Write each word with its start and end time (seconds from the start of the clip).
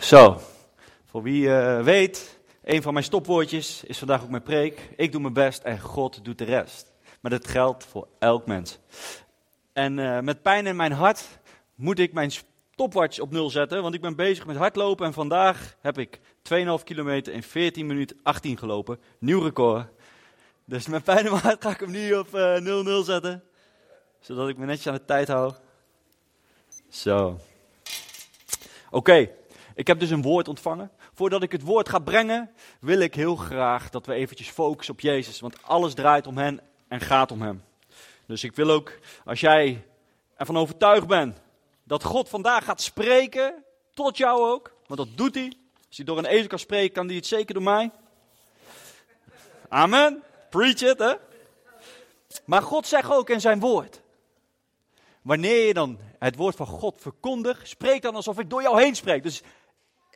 Zo, 0.00 0.40
voor 1.04 1.22
wie 1.22 1.54
eh, 1.54 1.82
weet, 1.82 2.40
een 2.64 2.82
van 2.82 2.92
mijn 2.92 3.04
stopwoordjes 3.04 3.84
is 3.84 3.98
vandaag 3.98 4.22
ook 4.22 4.28
mijn 4.28 4.42
preek. 4.42 4.90
Ik 4.96 5.12
doe 5.12 5.20
mijn 5.20 5.32
best 5.32 5.62
en 5.62 5.80
God 5.80 6.24
doet 6.24 6.38
de 6.38 6.44
rest. 6.44 6.92
Maar 7.20 7.30
dat 7.30 7.48
geldt 7.48 7.84
voor 7.84 8.08
elk 8.18 8.46
mens. 8.46 8.78
En 9.72 9.98
eh, 9.98 10.20
met 10.20 10.42
pijn 10.42 10.66
in 10.66 10.76
mijn 10.76 10.92
hart 10.92 11.28
moet 11.74 11.98
ik 11.98 12.12
mijn 12.12 12.30
stopwatch 12.30 13.18
op 13.18 13.30
nul 13.30 13.50
zetten, 13.50 13.82
want 13.82 13.94
ik 13.94 14.00
ben 14.00 14.16
bezig 14.16 14.46
met 14.46 14.56
hardlopen 14.56 15.06
en 15.06 15.12
vandaag 15.12 15.76
heb 15.80 15.98
ik 15.98 16.20
2,5 16.42 16.84
kilometer 16.84 17.32
in 17.32 17.42
14 17.42 17.86
minuten 17.86 18.18
18 18.22 18.58
gelopen. 18.58 19.00
Nieuw 19.18 19.42
record. 19.42 19.86
Dus 20.64 20.86
met 20.86 21.04
pijn 21.04 21.24
in 21.24 21.30
mijn 21.30 21.42
hart 21.42 21.62
ga 21.62 21.70
ik 21.70 21.80
hem 21.80 21.90
nu 21.90 22.14
op 22.14 22.28
0-0 22.28 23.04
zetten, 23.04 23.44
zodat 24.20 24.48
ik 24.48 24.56
me 24.56 24.66
netjes 24.66 24.86
aan 24.86 24.94
de 24.94 25.04
tijd 25.04 25.28
hou. 25.28 25.52
Zo. 26.88 27.38
Oké. 28.90 29.38
Ik 29.80 29.86
heb 29.86 30.00
dus 30.00 30.10
een 30.10 30.22
woord 30.22 30.48
ontvangen. 30.48 30.90
Voordat 31.14 31.42
ik 31.42 31.52
het 31.52 31.62
woord 31.62 31.88
ga 31.88 31.98
brengen, 31.98 32.50
wil 32.80 32.98
ik 32.98 33.14
heel 33.14 33.36
graag 33.36 33.90
dat 33.90 34.06
we 34.06 34.14
eventjes 34.14 34.48
focussen 34.48 34.94
op 34.94 35.00
Jezus. 35.00 35.40
Want 35.40 35.62
alles 35.62 35.94
draait 35.94 36.26
om 36.26 36.38
Hem 36.38 36.60
en 36.88 37.00
gaat 37.00 37.32
om 37.32 37.42
Hem. 37.42 37.62
Dus 38.26 38.44
ik 38.44 38.56
wil 38.56 38.70
ook, 38.70 38.98
als 39.24 39.40
jij 39.40 39.86
ervan 40.36 40.56
overtuigd 40.56 41.06
bent 41.06 41.40
dat 41.84 42.04
God 42.04 42.28
vandaag 42.28 42.64
gaat 42.64 42.80
spreken, 42.80 43.64
tot 43.94 44.16
jou 44.16 44.50
ook. 44.50 44.72
Want 44.86 45.00
dat 45.00 45.16
doet 45.16 45.34
Hij. 45.34 45.52
Als 45.88 45.96
Hij 45.96 46.04
door 46.04 46.18
een 46.18 46.26
ezel 46.26 46.46
kan 46.46 46.58
spreken, 46.58 46.94
kan 46.94 47.06
Hij 47.06 47.16
het 47.16 47.26
zeker 47.26 47.54
door 47.54 47.62
mij. 47.62 47.90
Amen. 49.68 50.22
Preach 50.50 50.80
it, 50.80 50.98
hè. 50.98 51.14
Maar 52.44 52.62
God 52.62 52.86
zegt 52.86 53.10
ook 53.10 53.30
in 53.30 53.40
zijn 53.40 53.60
woord. 53.60 54.00
Wanneer 55.22 55.66
je 55.66 55.74
dan 55.74 55.98
het 56.18 56.36
woord 56.36 56.56
van 56.56 56.66
God 56.66 57.00
verkondigt, 57.00 57.68
spreek 57.68 58.02
dan 58.02 58.14
alsof 58.14 58.38
ik 58.38 58.50
door 58.50 58.62
jou 58.62 58.80
heen 58.82 58.94
spreek. 58.94 59.22
Dus 59.22 59.42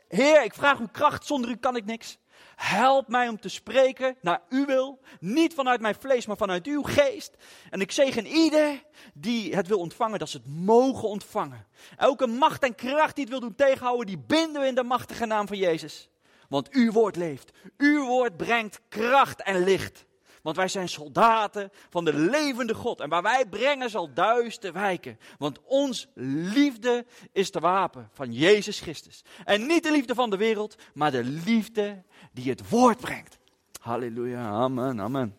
Heer, 0.09 0.45
ik 0.45 0.55
vraag 0.55 0.79
uw 0.79 0.89
kracht, 0.93 1.27
zonder 1.27 1.51
u 1.51 1.57
kan 1.57 1.77
ik 1.77 1.85
niks. 1.85 2.19
Help 2.57 3.09
mij 3.09 3.29
om 3.29 3.41
te 3.41 3.49
spreken 3.49 4.16
naar 4.21 4.43
uw 4.49 4.66
wil. 4.66 5.01
Niet 5.21 5.55
vanuit 5.55 5.80
mijn 5.80 5.95
vlees, 5.95 6.27
maar 6.27 6.37
vanuit 6.37 6.66
uw 6.66 6.83
geest. 6.83 7.37
En 7.71 7.80
ik 7.80 7.93
zegen 7.93 8.27
ieder 8.27 8.83
die 9.15 9.55
het 9.55 9.66
wil 9.66 9.79
ontvangen, 9.79 10.19
dat 10.19 10.29
ze 10.29 10.37
het 10.37 10.46
mogen 10.46 11.09
ontvangen. 11.09 11.66
Elke 11.96 12.27
macht 12.27 12.63
en 12.63 12.74
kracht 12.74 13.15
die 13.15 13.24
het 13.24 13.33
wil 13.33 13.41
doen 13.41 13.55
tegenhouden, 13.55 14.07
die 14.07 14.19
binden 14.27 14.61
we 14.61 14.66
in 14.66 14.74
de 14.74 14.83
machtige 14.83 15.27
naam 15.27 15.46
van 15.46 15.57
Jezus. 15.57 16.09
Want 16.49 16.71
uw 16.71 16.93
woord 16.93 17.16
leeft. 17.16 17.52
Uw 17.77 18.07
woord 18.07 18.37
brengt 18.37 18.80
kracht 18.89 19.43
en 19.43 19.65
licht. 19.65 20.05
Want 20.45 20.56
wij 20.56 20.68
zijn 20.68 20.88
soldaten 20.88 21.70
van 21.90 22.04
de 22.04 22.14
levende 22.14 22.74
God. 22.74 23.00
En 23.00 23.09
waar 23.09 23.23
wij 23.23 23.46
brengen 23.46 23.90
zal 23.90 24.12
duister 24.12 24.73
wijken. 24.73 25.18
Want 25.38 25.59
ons 25.64 26.09
liefde 26.14 27.06
is 27.32 27.50
de 27.50 27.60
wapen 27.60 28.10
van 28.12 28.32
Jezus 28.32 28.80
Christus. 28.80 29.24
En 29.45 29.66
niet 29.66 29.82
de 29.82 29.90
liefde 29.90 30.15
van 30.15 30.30
de 30.30 30.37
wereld, 30.37 30.76
maar 30.95 31.10
de 31.10 31.24
liefde 31.24 32.02
die 32.32 32.50
het 32.50 32.68
woord 32.68 33.00
brengt. 33.00 33.38
Halleluja, 33.80 34.48
amen, 34.48 35.00
amen. 35.00 35.37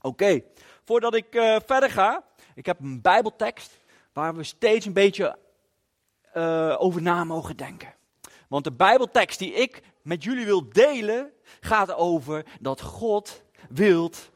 Oké, 0.00 0.42
voordat 0.84 1.14
ik 1.14 1.34
uh, 1.34 1.56
verder 1.66 1.90
ga, 1.90 2.24
ik 2.54 2.66
heb 2.66 2.80
een 2.80 3.00
bijbeltekst 3.00 3.78
waar 4.12 4.34
we 4.34 4.42
steeds 4.42 4.86
een 4.86 4.92
beetje 4.92 5.38
uh, 6.36 6.76
over 6.78 7.02
na 7.02 7.24
mogen 7.24 7.56
denken. 7.56 7.94
Want 8.48 8.64
de 8.64 8.72
bijbeltekst 8.72 9.38
die 9.38 9.52
ik 9.52 9.82
met 10.02 10.24
jullie 10.24 10.44
wil 10.44 10.68
delen, 10.68 11.32
gaat 11.60 11.94
over 11.94 12.44
dat 12.60 12.80
God 12.80 13.42
wilt 13.68 14.30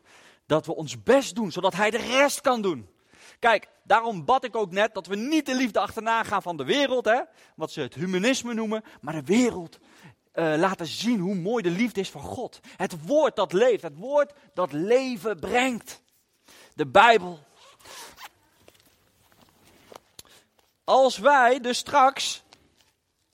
dat 0.46 0.66
we 0.66 0.74
ons 0.74 1.02
best 1.02 1.34
doen, 1.34 1.52
zodat 1.52 1.74
Hij 1.74 1.90
de 1.90 1.98
rest 1.98 2.40
kan 2.40 2.62
doen. 2.62 2.88
Kijk, 3.38 3.68
daarom 3.82 4.24
bad 4.24 4.44
ik 4.44 4.56
ook 4.56 4.70
net 4.70 4.94
dat 4.94 5.06
we 5.06 5.16
niet 5.16 5.46
de 5.46 5.54
liefde 5.54 5.80
achterna 5.80 6.22
gaan 6.22 6.42
van 6.42 6.56
de 6.56 6.64
wereld, 6.64 7.04
hè, 7.04 7.20
wat 7.56 7.70
ze 7.70 7.80
het 7.80 7.94
humanisme 7.94 8.54
noemen, 8.54 8.84
maar 9.00 9.14
de 9.14 9.24
wereld 9.24 9.78
uh, 10.34 10.54
laten 10.56 10.86
zien 10.86 11.20
hoe 11.20 11.34
mooi 11.34 11.62
de 11.62 11.70
liefde 11.70 12.00
is 12.00 12.10
van 12.10 12.22
God. 12.22 12.60
Het 12.76 13.06
woord 13.06 13.36
dat 13.36 13.52
leeft, 13.52 13.82
het 13.82 13.96
woord 13.96 14.32
dat 14.54 14.72
leven 14.72 15.38
brengt. 15.38 16.02
De 16.74 16.86
Bijbel. 16.86 17.38
Als 20.84 21.18
wij 21.18 21.60
dus 21.60 21.78
straks 21.78 22.42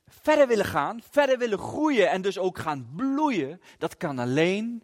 verder 0.07 0.47
willen 0.47 0.65
gaan, 0.65 1.03
verder 1.11 1.39
willen 1.39 1.59
groeien 1.59 2.11
en 2.11 2.23
dus 2.23 2.39
ook 2.39 2.59
gaan 2.59 2.89
bloeien, 2.97 3.61
dat 3.79 3.97
kan 3.97 4.19
alleen 4.19 4.83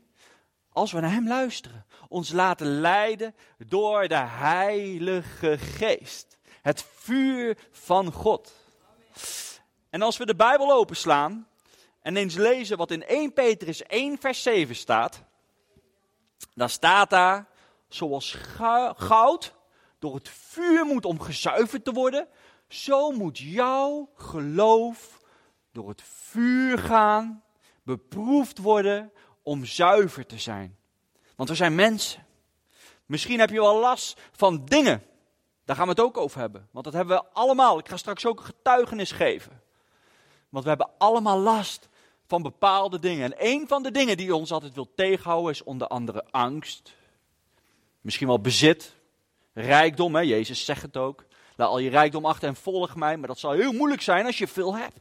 als 0.72 0.92
we 0.92 1.00
naar 1.00 1.12
Hem 1.12 1.28
luisteren, 1.28 1.86
ons 2.08 2.32
laten 2.32 2.80
leiden 2.80 3.34
door 3.58 4.08
de 4.08 4.24
Heilige 4.24 5.58
Geest. 5.58 6.38
Het 6.62 6.84
vuur 6.94 7.58
van 7.70 8.12
God. 8.12 8.52
En 9.90 10.02
als 10.02 10.16
we 10.16 10.26
de 10.26 10.36
Bijbel 10.36 10.72
openslaan 10.72 11.48
en 12.02 12.16
eens 12.16 12.34
lezen 12.34 12.76
wat 12.76 12.90
in 12.90 13.06
1 13.06 13.32
Petrus 13.32 13.82
1 13.82 14.18
vers 14.18 14.42
7 14.42 14.76
staat, 14.76 15.22
dan 16.54 16.68
staat 16.68 17.10
daar, 17.10 17.48
zoals 17.88 18.36
goud 18.96 19.54
door 19.98 20.14
het 20.14 20.28
vuur 20.28 20.84
moet 20.84 21.04
om 21.04 21.20
gezuiverd 21.20 21.84
te 21.84 21.92
worden, 21.92 22.28
zo 22.68 23.10
moet 23.10 23.38
jouw 23.38 24.10
geloof 24.14 25.20
door 25.72 25.88
het 25.88 26.02
vuur 26.02 26.78
gaan, 26.78 27.44
beproefd 27.82 28.58
worden 28.58 29.12
om 29.42 29.64
zuiver 29.64 30.26
te 30.26 30.38
zijn. 30.38 30.76
Want 31.36 31.48
we 31.48 31.54
zijn 31.54 31.74
mensen. 31.74 32.26
Misschien 33.06 33.38
heb 33.38 33.50
je 33.50 33.60
wel 33.60 33.80
last 33.80 34.20
van 34.32 34.64
dingen. 34.64 35.02
Daar 35.64 35.76
gaan 35.76 35.84
we 35.84 35.90
het 35.90 36.00
ook 36.00 36.16
over 36.16 36.40
hebben. 36.40 36.68
Want 36.70 36.84
dat 36.84 36.94
hebben 36.94 37.16
we 37.16 37.24
allemaal. 37.32 37.78
Ik 37.78 37.88
ga 37.88 37.96
straks 37.96 38.26
ook 38.26 38.38
een 38.38 38.44
getuigenis 38.44 39.12
geven. 39.12 39.62
Want 40.48 40.64
we 40.64 40.70
hebben 40.70 40.90
allemaal 40.98 41.38
last 41.38 41.88
van 42.26 42.42
bepaalde 42.42 42.98
dingen. 42.98 43.24
En 43.24 43.46
een 43.46 43.68
van 43.68 43.82
de 43.82 43.90
dingen 43.90 44.16
die 44.16 44.34
ons 44.34 44.52
altijd 44.52 44.74
wil 44.74 44.92
tegenhouden 44.94 45.52
is 45.52 45.62
onder 45.62 45.86
andere 45.86 46.24
angst. 46.30 46.94
Misschien 48.00 48.26
wel 48.26 48.40
bezit. 48.40 48.94
Rijkdom, 49.52 50.14
hè? 50.14 50.20
Jezus 50.20 50.64
zegt 50.64 50.82
het 50.82 50.96
ook. 50.96 51.24
Laat 51.56 51.68
al 51.68 51.78
je 51.78 51.90
rijkdom 51.90 52.24
achter 52.24 52.48
en 52.48 52.56
volg 52.56 52.96
mij. 52.96 53.16
Maar 53.16 53.28
dat 53.28 53.38
zal 53.38 53.52
heel 53.52 53.72
moeilijk 53.72 54.02
zijn 54.02 54.26
als 54.26 54.38
je 54.38 54.46
veel 54.46 54.76
hebt. 54.76 55.00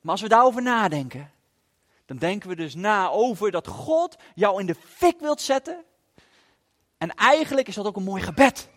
Maar 0.00 0.12
als 0.12 0.20
we 0.20 0.28
daarover 0.28 0.62
nadenken, 0.62 1.30
dan 2.10 2.18
denken 2.18 2.48
we 2.48 2.56
dus 2.56 2.74
na 2.74 3.08
over 3.08 3.50
dat 3.50 3.66
God 3.66 4.16
jou 4.34 4.60
in 4.60 4.66
de 4.66 4.74
fik 4.74 5.20
wilt 5.20 5.40
zetten. 5.40 5.84
En 6.98 7.14
eigenlijk 7.14 7.68
is 7.68 7.74
dat 7.74 7.86
ook 7.86 7.96
een 7.96 8.02
mooi 8.02 8.22
gebed. 8.22 8.68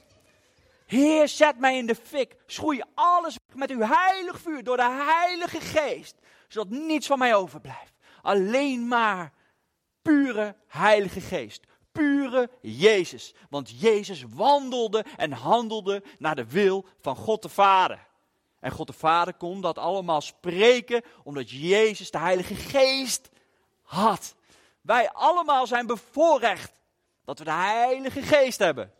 Heer, 0.86 1.28
zet 1.28 1.60
mij 1.60 1.78
in 1.78 1.86
de 1.86 1.96
fik. 1.96 2.36
Schroei 2.46 2.82
alles 2.94 3.38
met 3.54 3.72
uw 3.72 3.82
heilig 3.82 4.40
vuur 4.40 4.64
door 4.64 4.78
de 4.78 4.90
heilige 4.90 5.62
geest. 5.62 6.16
Zodat 6.48 6.70
niets 6.70 7.08
van 7.08 7.20
mij 7.20 7.36
overblijft. 7.36 7.94
Alleen 8.22 8.88
maar 8.88 9.34
pure 10.02 10.56
heilige 10.68 11.22
geest. 11.22 11.64
Pure 11.92 12.50
Jezus. 12.62 13.34
Want 13.50 13.80
Jezus 13.80 14.24
wandelde 14.30 15.06
en 15.18 15.32
handelde 15.32 16.04
naar 16.18 16.36
de 16.36 16.48
wil 16.48 16.86
van 17.02 17.16
God 17.16 17.42
de 17.42 17.50
Vader. 17.50 18.08
En 18.64 18.72
God 18.72 18.88
de 18.88 18.94
Vader 18.94 19.34
kon 19.34 19.62
dat 19.62 19.78
allemaal 19.78 20.22
spreken 20.22 21.02
omdat 21.24 21.50
Jezus 21.50 22.12
de 22.12 22.18
Heilige 22.18 22.56
Geest 22.56 23.30
had. 23.82 24.36
Wij 24.82 25.12
allemaal 25.12 25.68
zijn 25.68 25.88
bevoorrecht 25.88 26.72
dat 27.26 27.40
we 27.40 27.46
de 27.46 27.52
Heilige 27.52 28.22
Geest 28.22 28.60
hebben. 28.60 28.94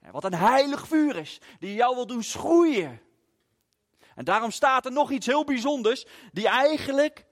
En 0.00 0.12
wat 0.12 0.24
een 0.24 0.34
heilig 0.34 0.86
vuur 0.86 1.16
is, 1.16 1.40
die 1.58 1.74
jou 1.74 1.94
wil 1.94 2.06
doen 2.06 2.22
schroeien. 2.22 3.00
En 4.14 4.24
daarom 4.24 4.50
staat 4.50 4.84
er 4.84 4.92
nog 4.92 5.10
iets 5.10 5.26
heel 5.26 5.44
bijzonders, 5.44 6.06
die 6.32 6.48
eigenlijk 6.48 7.24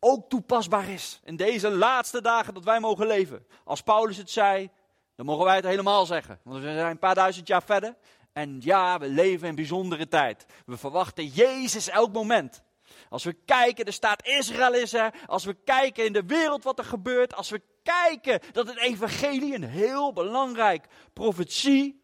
ook 0.00 0.28
toepasbaar 0.28 0.88
is 0.88 1.20
in 1.24 1.36
deze 1.36 1.70
laatste 1.70 2.22
dagen 2.22 2.54
dat 2.54 2.64
wij 2.64 2.80
mogen 2.80 3.06
leven. 3.06 3.46
Als 3.64 3.82
Paulus 3.82 4.16
het 4.16 4.30
zei, 4.30 4.70
dan 5.16 5.26
mogen 5.26 5.44
wij 5.44 5.56
het 5.56 5.64
helemaal 5.64 6.06
zeggen. 6.06 6.40
Want 6.42 6.62
we 6.62 6.72
zijn 6.72 6.90
een 6.90 6.98
paar 6.98 7.14
duizend 7.14 7.46
jaar 7.46 7.62
verder 7.62 7.96
en 8.32 8.56
ja, 8.60 8.98
we 8.98 9.08
leven 9.08 9.48
in 9.48 9.54
bijzondere 9.54 10.08
tijd. 10.08 10.46
We 10.66 10.76
verwachten 10.76 11.26
Jezus 11.26 11.88
elk 11.88 12.12
moment. 12.12 12.62
Als 13.08 13.24
we 13.24 13.32
kijken, 13.32 13.84
er 13.84 13.92
staat 13.92 14.26
Israël 14.26 14.74
is 14.74 14.92
er. 14.92 15.14
Als 15.26 15.44
we 15.44 15.56
kijken 15.64 16.04
in 16.04 16.12
de 16.12 16.26
wereld 16.26 16.64
wat 16.64 16.78
er 16.78 16.84
gebeurt. 16.84 17.34
Als 17.34 17.50
we 17.50 17.62
kijken 17.82 18.40
dat 18.52 18.66
het 18.66 18.78
evangelie 18.78 19.54
een 19.54 19.64
heel 19.64 20.12
belangrijk 20.12 20.86
profetie 21.12 22.02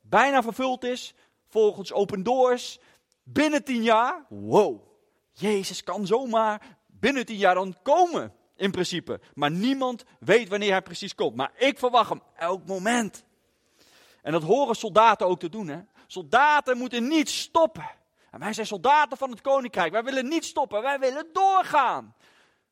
bijna 0.00 0.42
vervuld 0.42 0.84
is. 0.84 1.14
Volgens 1.48 1.92
Open 1.92 2.22
Doors. 2.22 2.78
Binnen 3.22 3.64
tien 3.64 3.82
jaar. 3.82 4.26
Wow. 4.28 4.82
Jezus 5.32 5.82
kan 5.82 6.06
zomaar 6.06 6.78
binnen 6.86 7.26
tien 7.26 7.36
jaar 7.36 7.54
dan 7.54 7.76
komen. 7.82 8.32
In 8.56 8.70
principe. 8.70 9.20
Maar 9.34 9.50
niemand 9.50 10.04
weet 10.20 10.48
wanneer 10.48 10.70
hij 10.70 10.82
precies 10.82 11.14
komt. 11.14 11.36
Maar 11.36 11.52
ik 11.56 11.78
verwacht 11.78 12.08
hem 12.08 12.22
elk 12.36 12.66
moment. 12.66 13.24
En 14.22 14.32
dat 14.32 14.42
horen 14.42 14.74
soldaten 14.74 15.26
ook 15.26 15.38
te 15.38 15.48
doen. 15.48 15.68
Hè? 15.68 15.80
Soldaten 16.06 16.78
moeten 16.78 17.08
niet 17.08 17.28
stoppen. 17.28 17.90
En 18.30 18.40
wij 18.40 18.52
zijn 18.52 18.66
soldaten 18.66 19.18
van 19.18 19.30
het 19.30 19.40
koninkrijk. 19.40 19.92
Wij 19.92 20.04
willen 20.04 20.28
niet 20.28 20.44
stoppen. 20.44 20.82
Wij 20.82 20.98
willen 20.98 21.26
doorgaan. 21.32 22.14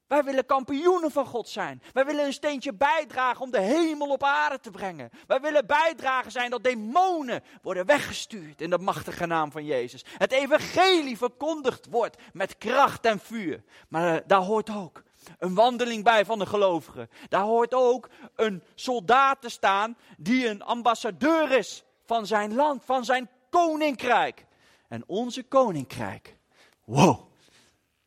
Wij 0.07 0.25
willen 0.25 0.47
kampioenen 0.47 1.11
van 1.11 1.27
God 1.27 1.49
zijn. 1.49 1.83
Wij 1.93 2.05
willen 2.05 2.25
een 2.25 2.33
steentje 2.33 2.75
bijdragen 2.75 3.43
om 3.43 3.51
de 3.51 3.61
hemel 3.61 4.09
op 4.09 4.23
aarde 4.23 4.61
te 4.61 4.71
brengen. 4.71 5.11
Wij 5.27 5.41
willen 5.41 5.67
bijdragen 5.67 6.31
zijn 6.31 6.51
dat 6.51 6.65
demonen 6.65 7.43
worden 7.63 7.87
weggestuurd 7.87 8.61
in 8.61 8.71
de 8.71 8.79
machtige 8.79 9.27
naam 9.27 9.53
van 9.53 9.65
Jezus. 9.65 10.05
Het 10.19 10.33
evangelie 10.33 11.17
verkondigd 11.17 11.87
wordt 11.91 12.17
met 12.33 12.59
kracht 12.59 13.05
en 13.05 13.19
vuur. 13.19 13.65
Maar 13.89 14.15
uh, 14.15 14.21
daar 14.27 14.41
hoort 14.41 14.71
ook 14.71 15.03
een 15.39 15.55
wandeling 15.55 16.05
bij 16.05 16.25
van 16.25 16.39
de 16.39 16.47
gelovigen. 16.47 17.11
Daar 17.29 17.43
hoort 17.43 17.75
ook 17.75 18.09
een 18.35 18.63
soldaat 18.75 19.41
te 19.41 19.49
staan 19.49 19.97
die 20.17 20.49
een 20.49 20.63
ambassadeur 20.63 21.51
is 21.51 21.85
van 22.05 22.27
zijn 22.27 22.55
land, 22.55 22.85
van 22.85 23.05
zijn 23.05 23.31
koninkrijk. 23.51 24.47
En 24.89 25.03
onze 25.07 25.43
koninkrijk, 25.43 26.37
wow, 26.85 27.21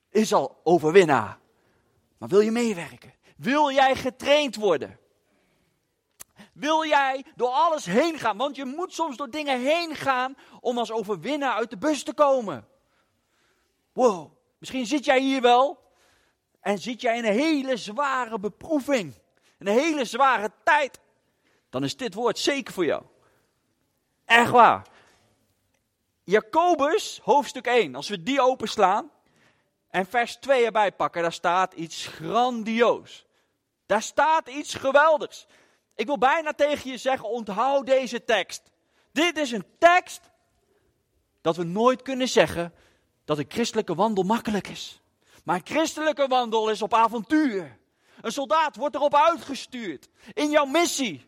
is 0.10 0.34
al 0.34 0.60
overwinnaar. 0.64 1.40
Maar 2.18 2.30
wil 2.30 2.40
je 2.40 2.52
meewerken? 2.52 3.14
Wil 3.38 3.72
jij 3.72 3.96
getraind 3.96 4.56
worden? 4.56 5.00
Wil 6.54 6.86
jij 6.86 7.26
door 7.36 7.50
alles 7.50 7.86
heen 7.86 8.20
gaan? 8.20 8.38
Want 8.38 8.56
je 8.56 8.66
moet 8.66 8.94
soms 8.94 9.18
door 9.18 9.30
dingen 9.30 9.60
heen 9.60 9.96
gaan 9.96 10.38
om 10.60 10.78
als 10.78 10.92
overwinnaar 10.92 11.54
uit 11.54 11.70
de 11.70 11.78
bus 11.78 12.04
te 12.04 12.14
komen. 12.14 12.68
Wow, 13.94 14.32
misschien 14.58 14.86
zit 14.86 15.06
jij 15.06 15.20
hier 15.20 15.42
wel 15.42 15.89
en 16.70 16.78
zit 16.78 17.02
jij 17.02 17.18
in 17.18 17.26
een 17.26 17.40
hele 17.40 17.78
zware 17.78 18.40
beproeving. 18.40 19.14
Een 19.58 19.68
hele 19.68 20.06
zware 20.06 20.52
tijd. 20.64 21.00
Dan 21.70 21.84
is 21.84 21.98
dit 21.98 22.14
woord 22.14 22.40
zeker 22.40 22.74
voor 22.74 22.86
jou. 22.86 23.04
Echt 24.26 24.52
waar. 24.52 24.88
Jacobus, 26.24 27.20
hoofdstuk 27.24 27.66
1, 27.68 27.96
als 27.96 28.10
we 28.10 28.24
die 28.24 28.42
openslaan 28.42 29.12
en 29.90 30.06
vers 30.06 30.36
2 30.36 30.66
erbij 30.66 30.92
pakken, 30.92 31.22
daar 31.22 31.34
staat 31.34 31.74
iets 31.74 32.08
grandioos. 32.08 33.26
Daar 33.86 34.02
staat 34.02 34.48
iets 34.48 34.74
geweldigs. 34.74 35.48
Ik 35.96 36.06
wil 36.06 36.18
bijna 36.18 36.54
tegen 36.54 36.92
je 36.92 36.98
zeggen, 36.98 37.30
onthoud 37.30 37.86
deze 37.86 38.24
tekst. 38.24 38.72
Dit 39.12 39.38
is 39.38 39.52
een 39.52 39.66
tekst 39.80 40.22
dat 41.42 41.56
we 41.56 41.64
nooit 41.64 42.02
kunnen 42.02 42.28
zeggen 42.28 42.74
dat 43.26 43.38
een 43.38 43.46
christelijke 43.48 43.96
wandel 43.96 44.24
makkelijk 44.24 44.68
is. 44.68 44.99
Een 45.56 45.62
christelijke 45.64 46.28
wandel 46.28 46.70
is 46.70 46.82
op 46.82 46.94
avontuur. 46.94 47.78
Een 48.22 48.32
soldaat 48.32 48.76
wordt 48.76 48.96
erop 48.96 49.16
uitgestuurd 49.16 50.10
in 50.34 50.50
jouw 50.50 50.66
missie. 50.66 51.28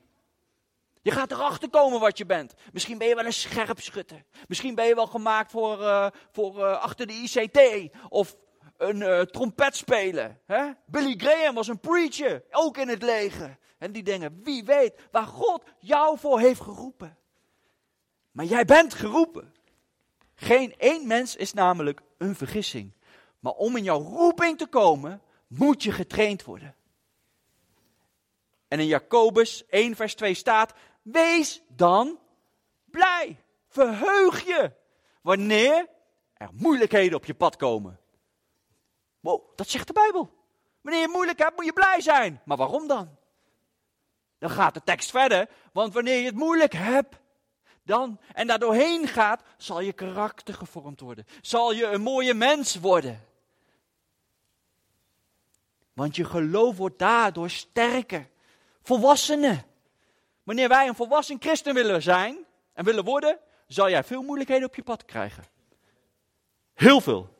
Je 1.02 1.12
gaat 1.12 1.32
erachter 1.32 1.70
komen 1.70 2.00
wat 2.00 2.18
je 2.18 2.26
bent. 2.26 2.54
Misschien 2.72 2.98
ben 2.98 3.08
je 3.08 3.16
wel 3.16 3.26
een 3.26 3.34
scherpschutter. 3.34 4.24
Misschien 4.48 4.76
ben 4.76 4.86
je 4.86 4.96
wel 4.96 5.08
gemaakt 5.08 5.52
voor, 5.52 5.80
uh, 5.80 6.08
voor 6.32 6.58
uh, 6.58 6.82
achter 6.82 7.08
de 7.08 7.14
ICT. 7.14 7.90
Of 8.10 8.36
een 8.78 9.02
uh, 9.02 9.22
trompet 9.22 9.76
spelen. 9.76 10.40
Hè? 10.46 10.72
Billy 10.86 11.14
Graham 11.18 11.56
was 11.56 11.68
een 11.68 11.80
preacher, 11.80 12.44
ook 12.52 12.78
in 12.78 12.88
het 12.88 13.02
leger. 13.02 13.58
En 13.78 13.92
die 13.92 14.04
dingen, 14.04 14.40
wie 14.44 14.64
weet 14.64 15.02
waar 15.12 15.28
God 15.28 15.64
jou 15.80 16.20
voor 16.20 16.40
heeft 16.40 16.62
geroepen. 16.62 17.18
Maar 18.32 18.46
jij 18.46 18.66
bent 18.66 18.94
geroepen. 18.94 19.54
Geen 20.36 20.76
één 20.78 21.08
mens 21.08 21.36
is 21.36 21.54
namelijk 21.54 22.02
een 22.18 22.36
vergissing. 22.36 22.94
Maar 23.42 23.54
om 23.54 23.76
in 23.76 23.84
jouw 23.84 24.02
roeping 24.02 24.58
te 24.58 24.68
komen, 24.68 25.22
moet 25.48 25.84
je 25.84 25.92
getraind 25.92 26.44
worden. 26.44 26.76
En 28.68 28.80
in 28.80 28.86
Jacobus 28.86 29.66
1 29.66 29.96
vers 29.96 30.16
2 30.16 30.34
staat, 30.34 30.74
wees 31.02 31.62
dan 31.68 32.20
blij. 32.86 33.38
Verheug 33.68 34.46
je 34.46 34.72
wanneer 35.22 35.88
er 36.34 36.50
moeilijkheden 36.54 37.18
op 37.18 37.26
je 37.26 37.34
pad 37.34 37.56
komen. 37.56 38.00
Wow, 39.20 39.58
dat 39.58 39.70
zegt 39.70 39.88
de 39.88 39.94
Bijbel. 39.94 40.30
Wanneer 40.82 41.02
je 41.02 41.08
moeilijk 41.08 41.40
hebt, 41.40 41.56
moet 41.56 41.66
je 41.66 41.74
blij 41.74 42.02
zijn. 42.02 42.42
Maar 42.46 42.58
waarom 42.58 42.88
dan? 42.88 43.18
Dan 44.38 44.50
gaat 44.50 44.74
de 44.74 44.84
tekst 44.84 45.10
verder. 45.10 45.50
Want 45.74 45.94
wanneer 45.94 46.20
je 46.20 46.26
het 46.26 46.36
moeilijk 46.36 46.74
hebt, 46.74 47.16
dan 47.84 48.20
en 48.34 48.48
daar 48.48 48.60
doorheen 48.60 49.08
gaat, 49.08 49.44
zal 49.58 49.80
je 49.80 49.94
karakter 49.94 50.54
gevormd 50.54 51.00
worden. 51.00 51.26
Zal 51.42 51.72
je 51.72 51.86
een 51.86 52.02
mooie 52.02 52.34
mens 52.34 52.76
worden. 52.76 53.30
Want 55.94 56.16
je 56.16 56.26
geloof 56.26 56.78
wordt 56.78 57.00
daardoor 57.00 57.50
sterker. 57.50 58.30
Volwassenen. 58.82 59.66
Wanneer 60.44 60.68
wij 60.68 60.88
een 60.88 60.96
volwassen 60.96 61.38
christen 61.40 61.74
willen 61.74 62.02
zijn 62.02 62.46
en 62.74 62.86
willen 62.86 63.04
worden, 63.04 63.40
zal 63.68 63.90
jij 63.90 64.04
veel 64.04 64.22
moeilijkheden 64.22 64.68
op 64.68 64.76
je 64.76 64.84
pad 64.84 65.06
krijgen. 65.06 65.44
Heel 66.74 67.02
veel. 67.02 67.40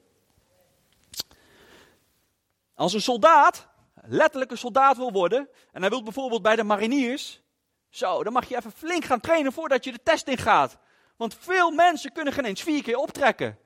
Als 2.76 2.94
een 2.94 3.02
soldaat, 3.02 3.68
letterlijk 4.02 4.52
een 4.52 4.58
soldaat 4.58 4.98
wil 4.98 5.12
worden, 5.12 5.50
en 5.72 5.82
hij 5.82 5.90
wil 5.90 6.04
bijvoorbeeld 6.04 6.42
bij 6.42 6.56
de 6.56 6.64
mariniers, 6.64 7.42
zo, 7.90 8.24
dan 8.24 8.34
mag 8.34 8.50
je 8.50 8.56
even 8.56 8.72
flink 8.72 9.06
gaan 9.06 9.20
trainen 9.20 9.54
voordat 9.54 9.84
je 9.84 9.92
de 9.92 10.04
test 10.04 10.28
in 10.28 10.38
gaat. 10.38 10.78
Want 11.18 11.36
veel 11.40 11.72
mensen 11.72 12.12
kunnen 12.12 12.34
geen 12.34 12.46
eens 12.46 12.62
vier 12.62 12.84
keer 12.84 12.98
optrekken. 12.98 13.60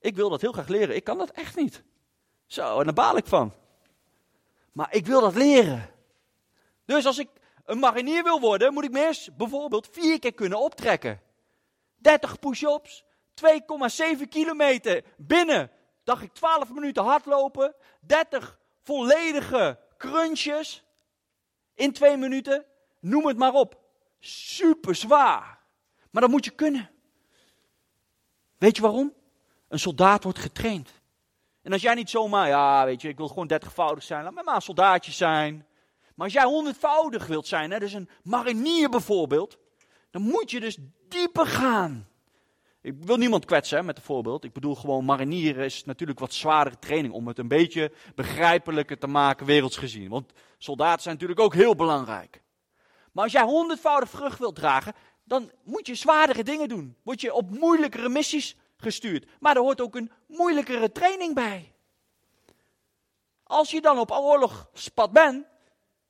Ik 0.00 0.16
wil 0.16 0.28
dat 0.28 0.40
heel 0.40 0.52
graag 0.52 0.68
leren, 0.68 0.96
ik 0.96 1.04
kan 1.04 1.18
dat 1.18 1.30
echt 1.30 1.56
niet. 1.56 1.82
Zo, 2.46 2.78
en 2.78 2.84
daar 2.84 2.94
baal 2.94 3.16
ik 3.16 3.26
van. 3.26 3.52
Maar 4.74 4.94
ik 4.94 5.06
wil 5.06 5.20
dat 5.20 5.34
leren. 5.34 5.90
Dus 6.84 7.06
als 7.06 7.18
ik 7.18 7.28
een 7.64 7.78
marinier 7.78 8.22
wil 8.22 8.40
worden, 8.40 8.72
moet 8.72 8.84
ik 8.84 8.90
me 8.90 9.06
eerst 9.06 9.36
bijvoorbeeld 9.36 9.88
vier 9.92 10.18
keer 10.18 10.34
kunnen 10.34 10.58
optrekken. 10.58 11.20
30 11.96 12.38
push-ups, 12.38 13.04
2,7 13.34 14.28
kilometer 14.28 15.04
binnen 15.16 15.70
dacht 16.04 16.22
ik 16.22 16.32
12 16.32 16.72
minuten 16.72 17.04
hardlopen, 17.04 17.74
30 18.00 18.58
volledige 18.82 19.78
crunches 19.96 20.84
in 21.74 21.92
2 21.92 22.16
minuten, 22.16 22.64
noem 23.00 23.26
het 23.26 23.36
maar 23.36 23.52
op. 23.52 23.82
Super 24.18 24.94
zwaar. 24.94 25.58
Maar 26.10 26.22
dat 26.22 26.30
moet 26.30 26.44
je 26.44 26.50
kunnen. 26.50 26.90
Weet 28.58 28.76
je 28.76 28.82
waarom? 28.82 29.14
Een 29.68 29.78
soldaat 29.78 30.22
wordt 30.22 30.38
getraind. 30.38 30.90
En 31.64 31.72
als 31.72 31.82
jij 31.82 31.94
niet 31.94 32.10
zomaar, 32.10 32.48
ja, 32.48 32.84
weet 32.84 33.02
je, 33.02 33.08
ik 33.08 33.16
wil 33.16 33.28
gewoon 33.28 33.50
30voudig 33.52 34.02
zijn, 34.02 34.24
laat 34.24 34.34
me 34.34 34.42
maar 34.42 34.54
een 34.54 34.60
soldaatje 34.60 35.12
zijn. 35.12 35.66
Maar 36.14 36.26
als 36.26 36.32
jij 36.32 36.44
honderdvoudig 36.44 37.26
wilt 37.26 37.46
zijn, 37.46 37.70
hè, 37.70 37.78
dus 37.78 37.92
een 37.92 38.08
marinier 38.22 38.88
bijvoorbeeld, 38.88 39.58
dan 40.10 40.22
moet 40.22 40.50
je 40.50 40.60
dus 40.60 40.78
dieper 41.08 41.46
gaan. 41.46 42.08
Ik 42.80 42.94
wil 43.00 43.16
niemand 43.16 43.44
kwetsen 43.44 43.84
met 43.84 43.96
een 43.96 44.02
voorbeeld. 44.02 44.44
Ik 44.44 44.52
bedoel 44.52 44.74
gewoon, 44.74 45.04
marinieren 45.04 45.64
is 45.64 45.84
natuurlijk 45.84 46.18
wat 46.18 46.32
zwaardere 46.32 46.78
training 46.78 47.14
om 47.14 47.26
het 47.26 47.38
een 47.38 47.48
beetje 47.48 47.92
begrijpelijker 48.14 48.98
te 48.98 49.06
maken 49.06 49.46
werelds 49.46 49.76
gezien. 49.76 50.08
Want 50.08 50.32
soldaten 50.58 51.02
zijn 51.02 51.14
natuurlijk 51.14 51.40
ook 51.40 51.54
heel 51.54 51.74
belangrijk. 51.74 52.42
Maar 53.12 53.24
als 53.24 53.32
jij 53.32 53.42
honderdvoudig 53.42 54.10
vrucht 54.10 54.38
wilt 54.38 54.54
dragen, 54.54 54.94
dan 55.24 55.50
moet 55.62 55.86
je 55.86 55.94
zwaardere 55.94 56.42
dingen 56.42 56.68
doen. 56.68 56.96
Word 57.02 57.20
je 57.20 57.34
op 57.34 57.50
moeilijkere 57.50 58.08
missies 58.08 58.56
gestuurd. 58.84 59.26
Maar 59.40 59.56
er 59.56 59.62
hoort 59.62 59.80
ook 59.80 59.94
een 59.94 60.12
moeilijkere 60.26 60.92
training 60.92 61.34
bij. 61.34 61.72
Als 63.42 63.70
je 63.70 63.80
dan 63.80 63.98
op 63.98 64.10
oorlogspad 64.10 65.12
bent, 65.12 65.46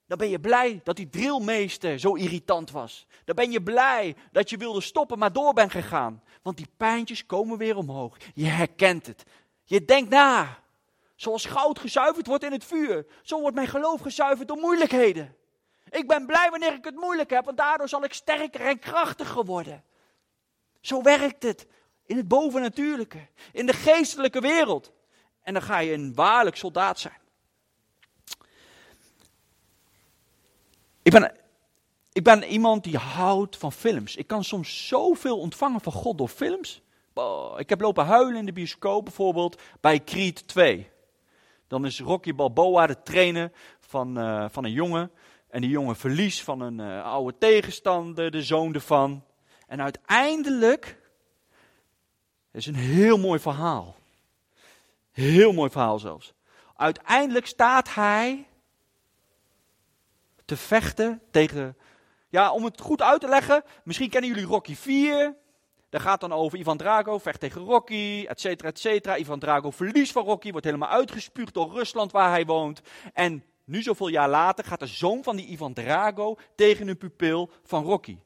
dan 0.06 0.18
ben 0.18 0.28
je 0.28 0.40
blij 0.40 0.80
dat 0.84 0.96
die 0.96 1.08
drillmeester 1.08 1.98
zo 1.98 2.14
irritant 2.14 2.70
was. 2.70 3.06
Dan 3.24 3.34
ben 3.34 3.50
je 3.50 3.62
blij 3.62 4.16
dat 4.32 4.50
je 4.50 4.56
wilde 4.56 4.80
stoppen, 4.80 5.18
maar 5.18 5.32
door 5.32 5.52
bent 5.52 5.70
gegaan. 5.70 6.22
Want 6.42 6.56
die 6.56 6.68
pijntjes 6.76 7.26
komen 7.26 7.58
weer 7.58 7.76
omhoog. 7.76 8.16
Je 8.34 8.46
herkent 8.46 9.06
het. 9.06 9.24
Je 9.64 9.84
denkt 9.84 10.10
na. 10.10 10.62
Zoals 11.16 11.44
goud 11.44 11.78
gezuiverd 11.78 12.26
wordt 12.26 12.44
in 12.44 12.52
het 12.52 12.64
vuur. 12.64 13.06
Zo 13.22 13.40
wordt 13.40 13.54
mijn 13.54 13.68
geloof 13.68 14.00
gezuiverd 14.00 14.48
door 14.48 14.56
moeilijkheden. 14.56 15.36
Ik 15.90 16.06
ben 16.08 16.26
blij 16.26 16.50
wanneer 16.50 16.72
ik 16.72 16.84
het 16.84 16.94
moeilijk 16.94 17.30
heb, 17.30 17.44
want 17.44 17.56
daardoor 17.56 17.88
zal 17.88 18.04
ik 18.04 18.12
sterker 18.12 18.60
en 18.60 18.78
krachtiger 18.78 19.44
worden. 19.44 19.84
Zo 20.80 21.02
werkt 21.02 21.42
het 21.42 21.66
in 22.06 22.16
het 22.16 22.28
bovennatuurlijke, 22.28 23.26
in 23.52 23.66
de 23.66 23.72
geestelijke 23.72 24.40
wereld. 24.40 24.92
En 25.42 25.52
dan 25.52 25.62
ga 25.62 25.78
je 25.78 25.92
een 25.92 26.14
waarlijk 26.14 26.56
soldaat 26.56 26.98
zijn. 26.98 27.18
Ik 31.02 31.12
ben, 31.12 31.34
ik 32.12 32.22
ben 32.22 32.44
iemand 32.44 32.84
die 32.84 32.96
houdt 32.96 33.56
van 33.56 33.72
films. 33.72 34.16
Ik 34.16 34.26
kan 34.26 34.44
soms 34.44 34.88
zoveel 34.88 35.38
ontvangen 35.38 35.80
van 35.80 35.92
God 35.92 36.18
door 36.18 36.28
films. 36.28 36.82
ik 37.56 37.68
heb 37.68 37.80
lopen 37.80 38.04
huilen 38.04 38.36
in 38.36 38.46
de 38.46 38.52
bioscoop 38.52 39.04
bijvoorbeeld 39.04 39.62
bij 39.80 40.04
Creed 40.04 40.48
2. 40.48 40.90
Dan 41.68 41.86
is 41.86 42.00
Rocky 42.00 42.34
Balboa 42.34 42.86
de 42.86 43.02
trainer 43.02 43.52
van, 43.80 44.18
uh, 44.18 44.44
van 44.50 44.64
een 44.64 44.72
jongen. 44.72 45.10
En 45.48 45.60
die 45.60 45.70
jongen 45.70 45.96
verliest 45.96 46.42
van 46.42 46.60
een 46.60 46.78
uh, 46.78 47.04
oude 47.04 47.38
tegenstander, 47.38 48.30
de 48.30 48.42
zoon 48.42 48.74
ervan. 48.74 49.24
En 49.66 49.82
uiteindelijk 49.82 50.98
is 52.54 52.66
een 52.66 52.74
heel 52.74 53.18
mooi 53.18 53.40
verhaal. 53.40 53.96
Heel 55.12 55.52
mooi 55.52 55.70
verhaal 55.70 55.98
zelfs. 55.98 56.32
Uiteindelijk 56.76 57.46
staat 57.46 57.94
hij 57.94 58.46
te 60.44 60.56
vechten 60.56 61.22
tegen. 61.30 61.76
Ja, 62.28 62.52
om 62.52 62.64
het 62.64 62.80
goed 62.80 63.02
uit 63.02 63.20
te 63.20 63.28
leggen, 63.28 63.64
misschien 63.84 64.10
kennen 64.10 64.30
jullie 64.30 64.46
Rocky 64.46 64.74
4. 64.74 65.36
Daar 65.88 66.00
gaat 66.00 66.20
dan 66.20 66.32
over 66.32 66.58
Ivan 66.58 66.76
Drago, 66.76 67.18
vecht 67.18 67.40
tegen 67.40 67.60
Rocky, 67.60 68.24
et 68.28 68.40
cetera, 68.40 68.68
et 68.68 68.78
cetera. 68.78 69.16
Ivan 69.16 69.38
Drago 69.38 69.70
verliest 69.70 70.12
van 70.12 70.24
Rocky, 70.24 70.50
wordt 70.50 70.66
helemaal 70.66 70.88
uitgespuugd 70.88 71.54
door 71.54 71.72
Rusland 71.72 72.12
waar 72.12 72.30
hij 72.30 72.46
woont. 72.46 72.80
En 73.12 73.44
nu 73.64 73.82
zoveel 73.82 74.08
jaar 74.08 74.28
later 74.28 74.64
gaat 74.64 74.80
de 74.80 74.86
zoon 74.86 75.22
van 75.22 75.36
die 75.36 75.46
Ivan 75.46 75.72
Drago 75.72 76.36
tegen 76.54 76.88
een 76.88 76.98
pupil 76.98 77.50
van 77.64 77.84
Rocky. 77.84 78.18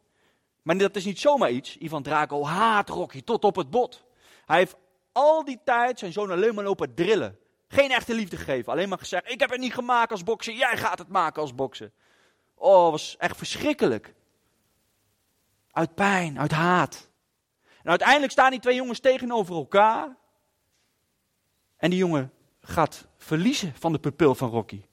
Maar 0.63 0.79
dat 0.79 0.97
is 0.97 1.05
niet 1.05 1.21
zomaar 1.21 1.51
iets. 1.51 1.77
Ivan 1.77 2.03
Drago 2.03 2.45
haat 2.45 2.89
Rocky 2.89 3.23
tot 3.23 3.45
op 3.45 3.57
het 3.57 3.71
bot. 3.71 4.07
Hij 4.49 4.59
heeft 4.59 4.77
al 5.13 5.45
die 5.45 5.61
tijd 5.65 5.99
zijn 5.99 6.13
zoon 6.13 6.31
alleen 6.31 6.55
maar 6.55 6.65
lopen 6.65 6.95
drillen. 6.95 7.39
Geen 7.69 7.91
echte 7.91 8.15
liefde 8.15 8.37
gegeven. 8.37 8.73
Alleen 8.73 8.89
maar 8.89 8.99
gezegd: 8.99 9.31
Ik 9.31 9.41
heb 9.41 9.51
het 9.51 9.61
niet 9.61 9.75
gemaakt 9.75 10.11
als 10.11 10.23
boksen. 10.23 10.57
Jij 10.57 10.77
gaat 10.77 10.99
het 10.99 11.09
maken 11.09 11.43
als 11.43 11.55
boksen. 11.55 11.93
Oh, 12.55 12.91
was 12.91 13.17
echt 13.17 13.37
verschrikkelijk. 13.37 14.15
Uit 15.71 15.95
pijn, 15.95 16.39
uit 16.39 16.51
haat. 16.51 17.11
En 17.83 17.91
uiteindelijk 17.91 18.33
staan 18.33 18.51
die 18.51 18.61
twee 18.61 18.75
jongens 18.75 19.01
tegenover 19.01 19.55
elkaar. 19.55 20.17
En 21.77 21.91
die 21.91 21.99
jongen 21.99 22.33
gaat 22.61 23.07
verliezen 23.17 23.75
van 23.75 23.93
de 23.93 23.99
pupil 23.99 24.35
van 24.35 24.51
Rocky. 24.51 24.85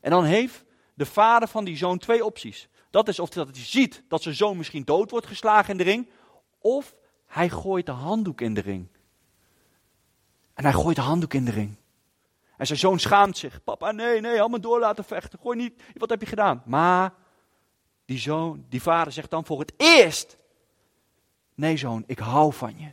En 0.00 0.10
dan 0.10 0.24
heeft 0.24 0.64
de 0.94 1.06
vader 1.06 1.48
van 1.48 1.64
die 1.64 1.76
zoon 1.76 1.98
twee 1.98 2.24
opties. 2.24 2.68
Dat 2.90 3.08
is 3.08 3.18
of 3.18 3.34
hij 3.34 3.46
ziet 3.52 4.02
dat 4.08 4.22
zijn 4.22 4.34
zoon 4.34 4.56
misschien 4.56 4.84
dood 4.84 5.10
wordt 5.10 5.26
geslagen 5.26 5.70
in 5.70 5.76
de 5.76 5.84
ring. 5.84 6.10
Of 6.58 6.94
hij 7.34 7.48
gooit 7.48 7.86
de 7.86 7.92
handdoek 7.92 8.40
in 8.40 8.54
de 8.54 8.60
ring. 8.60 8.86
En 10.54 10.64
hij 10.64 10.72
gooit 10.72 10.96
de 10.96 11.02
handdoek 11.02 11.34
in 11.34 11.44
de 11.44 11.50
ring. 11.50 11.76
En 12.56 12.66
zijn 12.66 12.78
zoon 12.78 12.98
schaamt 12.98 13.38
zich. 13.38 13.64
Papa, 13.64 13.92
nee, 13.92 14.20
nee, 14.20 14.40
allemaal 14.40 14.60
door 14.60 14.80
laten 14.80 15.04
vechten. 15.04 15.38
Gooi 15.38 15.56
niet. 15.56 15.82
Wat 15.94 16.10
heb 16.10 16.20
je 16.20 16.26
gedaan? 16.26 16.62
Maar 16.66 17.12
die 18.04 18.18
zoon, 18.18 18.64
die 18.68 18.82
vader 18.82 19.12
zegt 19.12 19.30
dan 19.30 19.44
voor 19.44 19.58
het 19.58 19.72
eerst: 19.76 20.36
Nee, 21.54 21.76
zoon, 21.76 22.04
ik 22.06 22.18
hou 22.18 22.52
van 22.52 22.78
je. 22.78 22.90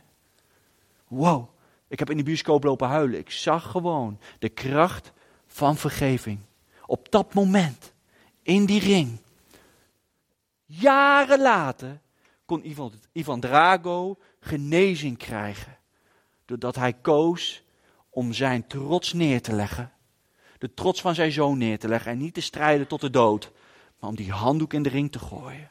Wow, 1.08 1.48
ik 1.88 1.98
heb 1.98 2.10
in 2.10 2.16
de 2.16 2.22
bioscoop 2.22 2.64
lopen 2.64 2.88
huilen. 2.88 3.18
Ik 3.18 3.30
zag 3.30 3.70
gewoon 3.70 4.18
de 4.38 4.48
kracht 4.48 5.12
van 5.46 5.76
vergeving. 5.76 6.40
Op 6.86 7.10
dat 7.10 7.34
moment, 7.34 7.92
in 8.42 8.66
die 8.66 8.80
ring. 8.80 9.18
Jaren 10.64 11.40
later 11.40 12.00
kon 12.44 12.68
Ivan, 12.68 12.92
Ivan 13.12 13.40
Drago 13.40 14.18
genezing 14.44 15.18
krijgen. 15.18 15.78
Doordat 16.44 16.76
hij 16.76 16.92
koos 16.92 17.62
om 18.10 18.32
zijn 18.32 18.66
trots 18.66 19.12
neer 19.12 19.42
te 19.42 19.52
leggen. 19.52 19.92
De 20.58 20.74
trots 20.74 21.00
van 21.00 21.14
zijn 21.14 21.32
zoon 21.32 21.58
neer 21.58 21.78
te 21.78 21.88
leggen 21.88 22.12
en 22.12 22.18
niet 22.18 22.34
te 22.34 22.40
strijden 22.40 22.86
tot 22.86 23.00
de 23.00 23.10
dood. 23.10 23.50
Maar 23.98 24.10
om 24.10 24.16
die 24.16 24.32
handdoek 24.32 24.72
in 24.72 24.82
de 24.82 24.88
ring 24.88 25.12
te 25.12 25.18
gooien. 25.18 25.70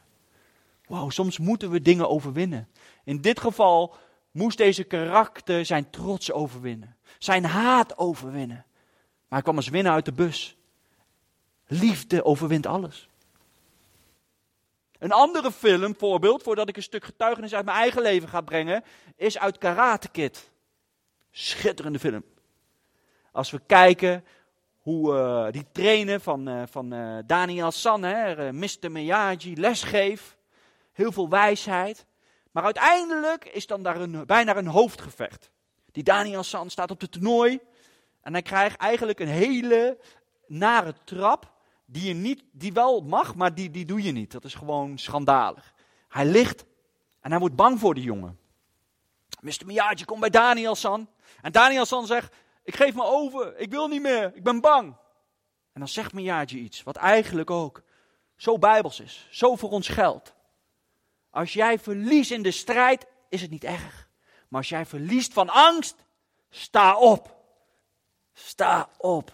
Wow, 0.86 1.10
soms 1.10 1.38
moeten 1.38 1.70
we 1.70 1.82
dingen 1.82 2.08
overwinnen. 2.08 2.68
In 3.04 3.20
dit 3.20 3.40
geval 3.40 3.96
moest 4.30 4.58
deze 4.58 4.84
karakter 4.84 5.66
zijn 5.66 5.90
trots 5.90 6.32
overwinnen. 6.32 6.96
Zijn 7.18 7.44
haat 7.44 7.98
overwinnen. 7.98 8.64
Maar 8.66 9.40
hij 9.40 9.42
kwam 9.42 9.56
als 9.56 9.68
winnaar 9.68 9.92
uit 9.92 10.04
de 10.04 10.12
bus. 10.12 10.56
Liefde 11.66 12.24
overwint 12.24 12.66
alles. 12.66 13.08
Een 15.02 15.12
andere 15.12 15.52
film, 15.52 15.94
voorbeeld, 15.98 16.42
voordat 16.42 16.68
ik 16.68 16.76
een 16.76 16.82
stuk 16.82 17.04
getuigenis 17.04 17.54
uit 17.54 17.64
mijn 17.64 17.76
eigen 17.76 18.02
leven 18.02 18.28
ga 18.28 18.40
brengen, 18.40 18.84
is 19.16 19.38
uit 19.38 19.58
Karate 19.58 20.08
Kid. 20.08 20.50
Schitterende 21.30 21.98
film. 21.98 22.24
Als 23.32 23.50
we 23.50 23.60
kijken 23.66 24.24
hoe 24.78 25.14
uh, 25.14 25.52
die 25.52 25.66
trainer 25.72 26.20
van, 26.20 26.48
uh, 26.48 26.62
van 26.66 26.94
uh, 26.94 27.18
Daniel 27.26 27.70
San, 27.70 28.02
hè, 28.02 28.52
Mr. 28.52 28.90
Miyagi, 28.90 29.56
lesgeeft. 29.56 30.36
Heel 30.92 31.12
veel 31.12 31.28
wijsheid. 31.28 32.06
Maar 32.50 32.64
uiteindelijk 32.64 33.44
is 33.44 33.66
dan 33.66 33.82
daar 33.82 34.00
een, 34.00 34.26
bijna 34.26 34.56
een 34.56 34.66
hoofdgevecht. 34.66 35.50
Die 35.92 36.02
Daniel 36.02 36.42
San 36.42 36.70
staat 36.70 36.90
op 36.90 37.00
het 37.00 37.12
toernooi. 37.12 37.60
En 38.20 38.32
hij 38.32 38.42
krijgt 38.42 38.76
eigenlijk 38.76 39.20
een 39.20 39.28
hele 39.28 39.98
nare 40.46 40.94
trap. 41.04 41.52
Die, 41.92 42.08
je 42.08 42.14
niet, 42.14 42.42
die 42.52 42.72
wel 42.72 43.00
mag, 43.00 43.34
maar 43.34 43.54
die, 43.54 43.70
die 43.70 43.84
doe 43.84 44.02
je 44.02 44.12
niet. 44.12 44.30
Dat 44.30 44.44
is 44.44 44.54
gewoon 44.54 44.98
schandalig. 44.98 45.72
Hij 46.08 46.26
ligt 46.26 46.64
en 47.20 47.30
hij 47.30 47.40
wordt 47.40 47.56
bang 47.56 47.78
voor 47.78 47.94
die 47.94 48.04
jongen. 48.04 48.38
Mr. 49.40 49.66
Miyagi 49.66 50.04
komt 50.04 50.20
bij 50.20 50.30
Daniel 50.30 50.74
San. 50.74 51.08
En 51.42 51.52
Daniel 51.52 51.84
San 51.84 52.06
zegt: 52.06 52.34
Ik 52.64 52.76
geef 52.76 52.94
me 52.94 53.04
over, 53.04 53.58
ik 53.58 53.70
wil 53.70 53.88
niet 53.88 54.02
meer, 54.02 54.32
ik 54.34 54.42
ben 54.42 54.60
bang. 54.60 54.96
En 55.72 55.80
dan 55.80 55.88
zegt 55.88 56.12
Miyagi 56.12 56.58
iets, 56.58 56.82
wat 56.82 56.96
eigenlijk 56.96 57.50
ook 57.50 57.82
zo 58.36 58.58
bijbels 58.58 59.00
is, 59.00 59.28
zo 59.30 59.56
voor 59.56 59.70
ons 59.70 59.88
geldt. 59.88 60.34
Als 61.30 61.52
jij 61.52 61.78
verliest 61.78 62.30
in 62.30 62.42
de 62.42 62.50
strijd, 62.50 63.06
is 63.28 63.40
het 63.40 63.50
niet 63.50 63.64
erg. 63.64 64.08
Maar 64.48 64.60
als 64.60 64.68
jij 64.68 64.86
verliest 64.86 65.32
van 65.32 65.48
angst, 65.48 65.96
sta 66.50 66.96
op. 66.96 67.36
Sta 68.32 68.88
op. 68.98 69.32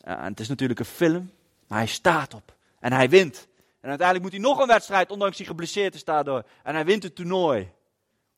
En 0.00 0.24
het 0.24 0.40
is 0.40 0.48
natuurlijk 0.48 0.78
een 0.78 0.86
film, 0.86 1.30
maar 1.68 1.78
hij 1.78 1.86
staat 1.86 2.34
op. 2.34 2.56
En 2.80 2.92
hij 2.92 3.08
wint. 3.08 3.48
En 3.80 3.88
uiteindelijk 3.88 4.22
moet 4.22 4.40
hij 4.42 4.50
nog 4.50 4.60
een 4.60 4.66
wedstrijd, 4.66 5.10
ondanks 5.10 5.36
hij 5.36 5.46
geblesseerd 5.46 5.94
is 5.94 6.04
daardoor. 6.04 6.44
En 6.62 6.74
hij 6.74 6.84
wint 6.84 7.02
het 7.02 7.14
toernooi. 7.14 7.70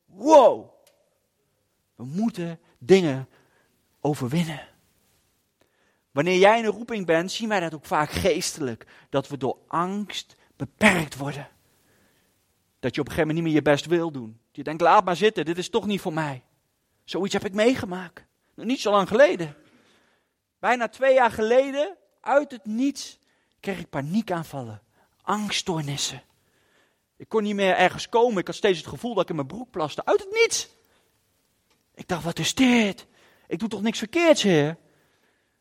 Wow. 0.05 0.69
We 1.95 2.05
moeten 2.05 2.59
dingen 2.77 3.29
overwinnen. 4.01 4.67
Wanneer 6.11 6.37
jij 6.37 6.57
in 6.57 6.65
een 6.65 6.71
roeping 6.71 7.05
bent, 7.05 7.31
zien 7.31 7.49
wij 7.49 7.59
dat 7.59 7.73
ook 7.73 7.85
vaak 7.85 8.09
geestelijk. 8.09 8.85
Dat 9.09 9.27
we 9.27 9.37
door 9.37 9.57
angst 9.67 10.35
beperkt 10.55 11.17
worden. 11.17 11.47
Dat 12.79 12.95
je 12.95 13.01
op 13.01 13.07
een 13.07 13.13
gegeven 13.13 13.27
moment 13.27 13.33
niet 13.35 13.43
meer 13.43 13.53
je 13.53 13.61
best 13.61 13.85
wil 13.85 14.11
doen. 14.11 14.39
Je 14.51 14.63
denkt, 14.63 14.81
laat 14.81 15.05
maar 15.05 15.15
zitten, 15.15 15.45
dit 15.45 15.57
is 15.57 15.69
toch 15.69 15.85
niet 15.85 16.01
voor 16.01 16.13
mij. 16.13 16.43
Zoiets 17.03 17.33
heb 17.33 17.45
ik 17.45 17.53
meegemaakt. 17.53 18.25
Nog 18.55 18.65
niet 18.65 18.79
zo 18.79 18.91
lang 18.91 19.07
geleden. 19.07 19.55
Bijna 20.59 20.87
twee 20.87 21.13
jaar 21.13 21.31
geleden, 21.31 21.97
uit 22.21 22.51
het 22.51 22.65
niets, 22.65 23.18
kreeg 23.59 23.79
ik 23.79 23.89
paniekaanvallen. 23.89 24.81
Angststoornissen. 25.21 26.23
Ik 27.17 27.29
kon 27.29 27.43
niet 27.43 27.55
meer 27.55 27.75
ergens 27.75 28.09
komen. 28.09 28.37
Ik 28.37 28.47
had 28.47 28.55
steeds 28.55 28.77
het 28.77 28.87
gevoel 28.87 29.13
dat 29.13 29.23
ik 29.23 29.29
in 29.29 29.35
mijn 29.35 29.47
broek 29.47 29.71
plaste. 29.71 30.05
Uit 30.05 30.19
het 30.19 30.31
niets. 30.31 30.69
Ik 31.93 32.07
dacht, 32.07 32.23
wat 32.23 32.39
is 32.39 32.55
dit? 32.55 33.07
Ik 33.47 33.59
doe 33.59 33.69
toch 33.69 33.81
niks 33.81 33.97
verkeerds, 33.97 34.43
heer? 34.43 34.77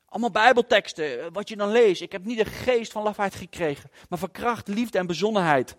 Allemaal 0.08 0.30
bijbelteksten, 0.30 1.20
eh, 1.20 1.26
wat 1.32 1.48
je 1.48 1.56
dan 1.56 1.70
leest. 1.70 2.02
Ik 2.02 2.12
heb 2.12 2.24
niet 2.24 2.38
de 2.38 2.44
geest 2.44 2.92
van 2.92 3.02
lafheid 3.02 3.34
gekregen, 3.34 3.90
maar 4.08 4.18
van 4.18 4.30
kracht, 4.30 4.68
liefde 4.68 4.98
en 4.98 5.06
bezonnenheid. 5.06 5.76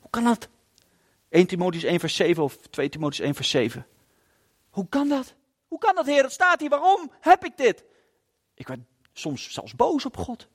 Hoe 0.00 0.10
kan 0.10 0.24
dat? 0.24 0.48
1 1.28 1.46
Timotheus 1.46 1.82
1 1.82 2.00
vers 2.00 2.16
7 2.16 2.42
of 2.42 2.56
2 2.56 2.88
Timotheus 2.88 3.26
1 3.26 3.34
vers 3.34 3.50
7. 3.50 3.86
Hoe 4.70 4.88
kan 4.88 5.08
dat? 5.08 5.34
Hoe 5.68 5.78
kan 5.78 5.94
dat, 5.94 6.06
Heer? 6.06 6.22
Dat 6.22 6.32
staat 6.32 6.60
hier. 6.60 6.68
Waarom 6.68 7.12
heb 7.20 7.44
ik 7.44 7.56
dit? 7.56 7.84
Ik 8.54 8.68
werd 8.68 8.80
soms 9.12 9.52
zelfs 9.52 9.74
boos 9.74 10.04
op 10.04 10.16
God. 10.16 10.48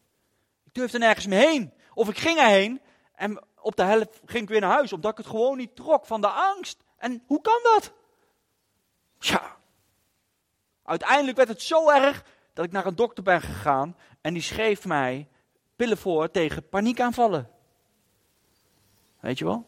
Ik 0.64 0.74
durfde 0.74 0.98
nergens 0.98 1.26
meer 1.26 1.40
heen. 1.40 1.74
Of 1.94 2.10
ik 2.10 2.18
ging 2.18 2.40
erheen 2.40 2.82
en 3.16 3.44
op 3.62 3.76
de 3.76 3.84
helft 3.84 4.22
ging 4.26 4.44
ik 4.44 4.50
weer 4.50 4.62
naar 4.62 4.72
huis, 4.72 4.94
omdat 4.94 5.12
ik 5.12 5.18
het 5.18 5.28
gewoon 5.28 5.58
niet 5.58 5.76
trok 5.76 6.06
van 6.06 6.22
de 6.22 6.28
angst. 6.28 6.84
En 6.98 7.24
hoe 7.26 7.42
kan 7.42 7.60
dat? 7.64 7.94
Ja. 9.20 9.58
Uiteindelijk 10.84 11.38
werd 11.38 11.50
het 11.50 11.62
zo 11.62 11.90
erg 11.90 12.26
dat 12.54 12.66
ik 12.66 12.72
naar 12.72 12.86
een 12.86 12.96
dokter 12.96 13.24
ben 13.24 13.42
gegaan 13.42 13.98
en 14.22 14.34
die 14.34 14.42
schreef 14.42 14.86
mij 14.86 15.28
pillen 15.76 15.98
voor 15.98 16.32
tegen 16.32 16.70
paniekaanvallen. 16.70 17.50
Weet 19.20 19.38
je 19.38 19.46
wel? 19.46 19.68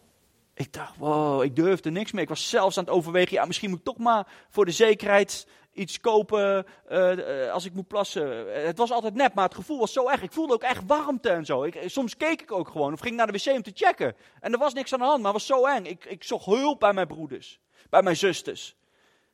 Ik 0.53 0.74
dacht, 0.74 0.98
wow, 0.98 1.44
ik 1.44 1.56
durfde 1.56 1.89
niks 1.89 2.12
meer. 2.12 2.22
Ik 2.22 2.29
was 2.29 2.50
zelfs 2.50 2.77
aan 2.77 2.84
het 2.84 2.94
overwegen, 2.94 3.34
ja, 3.34 3.46
misschien 3.46 3.70
moet 3.70 3.79
ik 3.79 3.86
toch 3.86 3.98
maar 3.98 4.27
voor 4.50 4.65
de 4.65 4.72
zekerheid 4.72 5.48
iets 5.78 6.00
kopen 6.00 6.66
uh, 6.92 7.52
als 7.52 7.66
ik 7.66 7.74
moet 7.74 7.88
plassen. 7.88 8.54
Het 8.66 8.78
was 8.78 8.92
altijd 8.92 9.14
nep, 9.14 9.34
maar 9.34 9.46
het 9.46 9.56
gevoel 9.56 9.80
was 9.80 9.94
zo 9.94 10.10
erg. 10.10 10.22
Ik 10.22 10.32
voelde 10.32 10.54
ook 10.54 10.64
echt 10.64 10.86
warmte 10.86 11.30
en 11.30 11.46
zo. 11.46 11.64
Ik, 11.64 11.84
soms 11.86 12.18
keek 12.18 12.42
ik 12.42 12.52
ook 12.52 12.68
gewoon 12.68 12.94
of 12.94 13.00
ging 13.00 13.16
naar 13.16 13.32
de 13.32 13.40
wc 13.44 13.56
om 13.56 13.64
te 13.64 13.72
checken. 13.74 14.16
En 14.40 14.52
er 14.52 14.60
was 14.60 14.74
niks 14.74 14.94
aan 14.94 15.00
de 15.00 15.06
hand, 15.06 15.22
maar 15.22 15.34
het 15.34 15.48
was 15.48 15.58
zo 15.58 15.66
eng. 15.66 15.86
Ik, 15.86 16.06
ik 16.06 16.24
zocht 16.24 16.46
hulp 16.46 16.80
bij 16.80 16.94
mijn 16.94 17.08
broeders, 17.08 17.60
bij 17.90 18.02
mijn 18.02 18.16
zusters. 18.16 18.76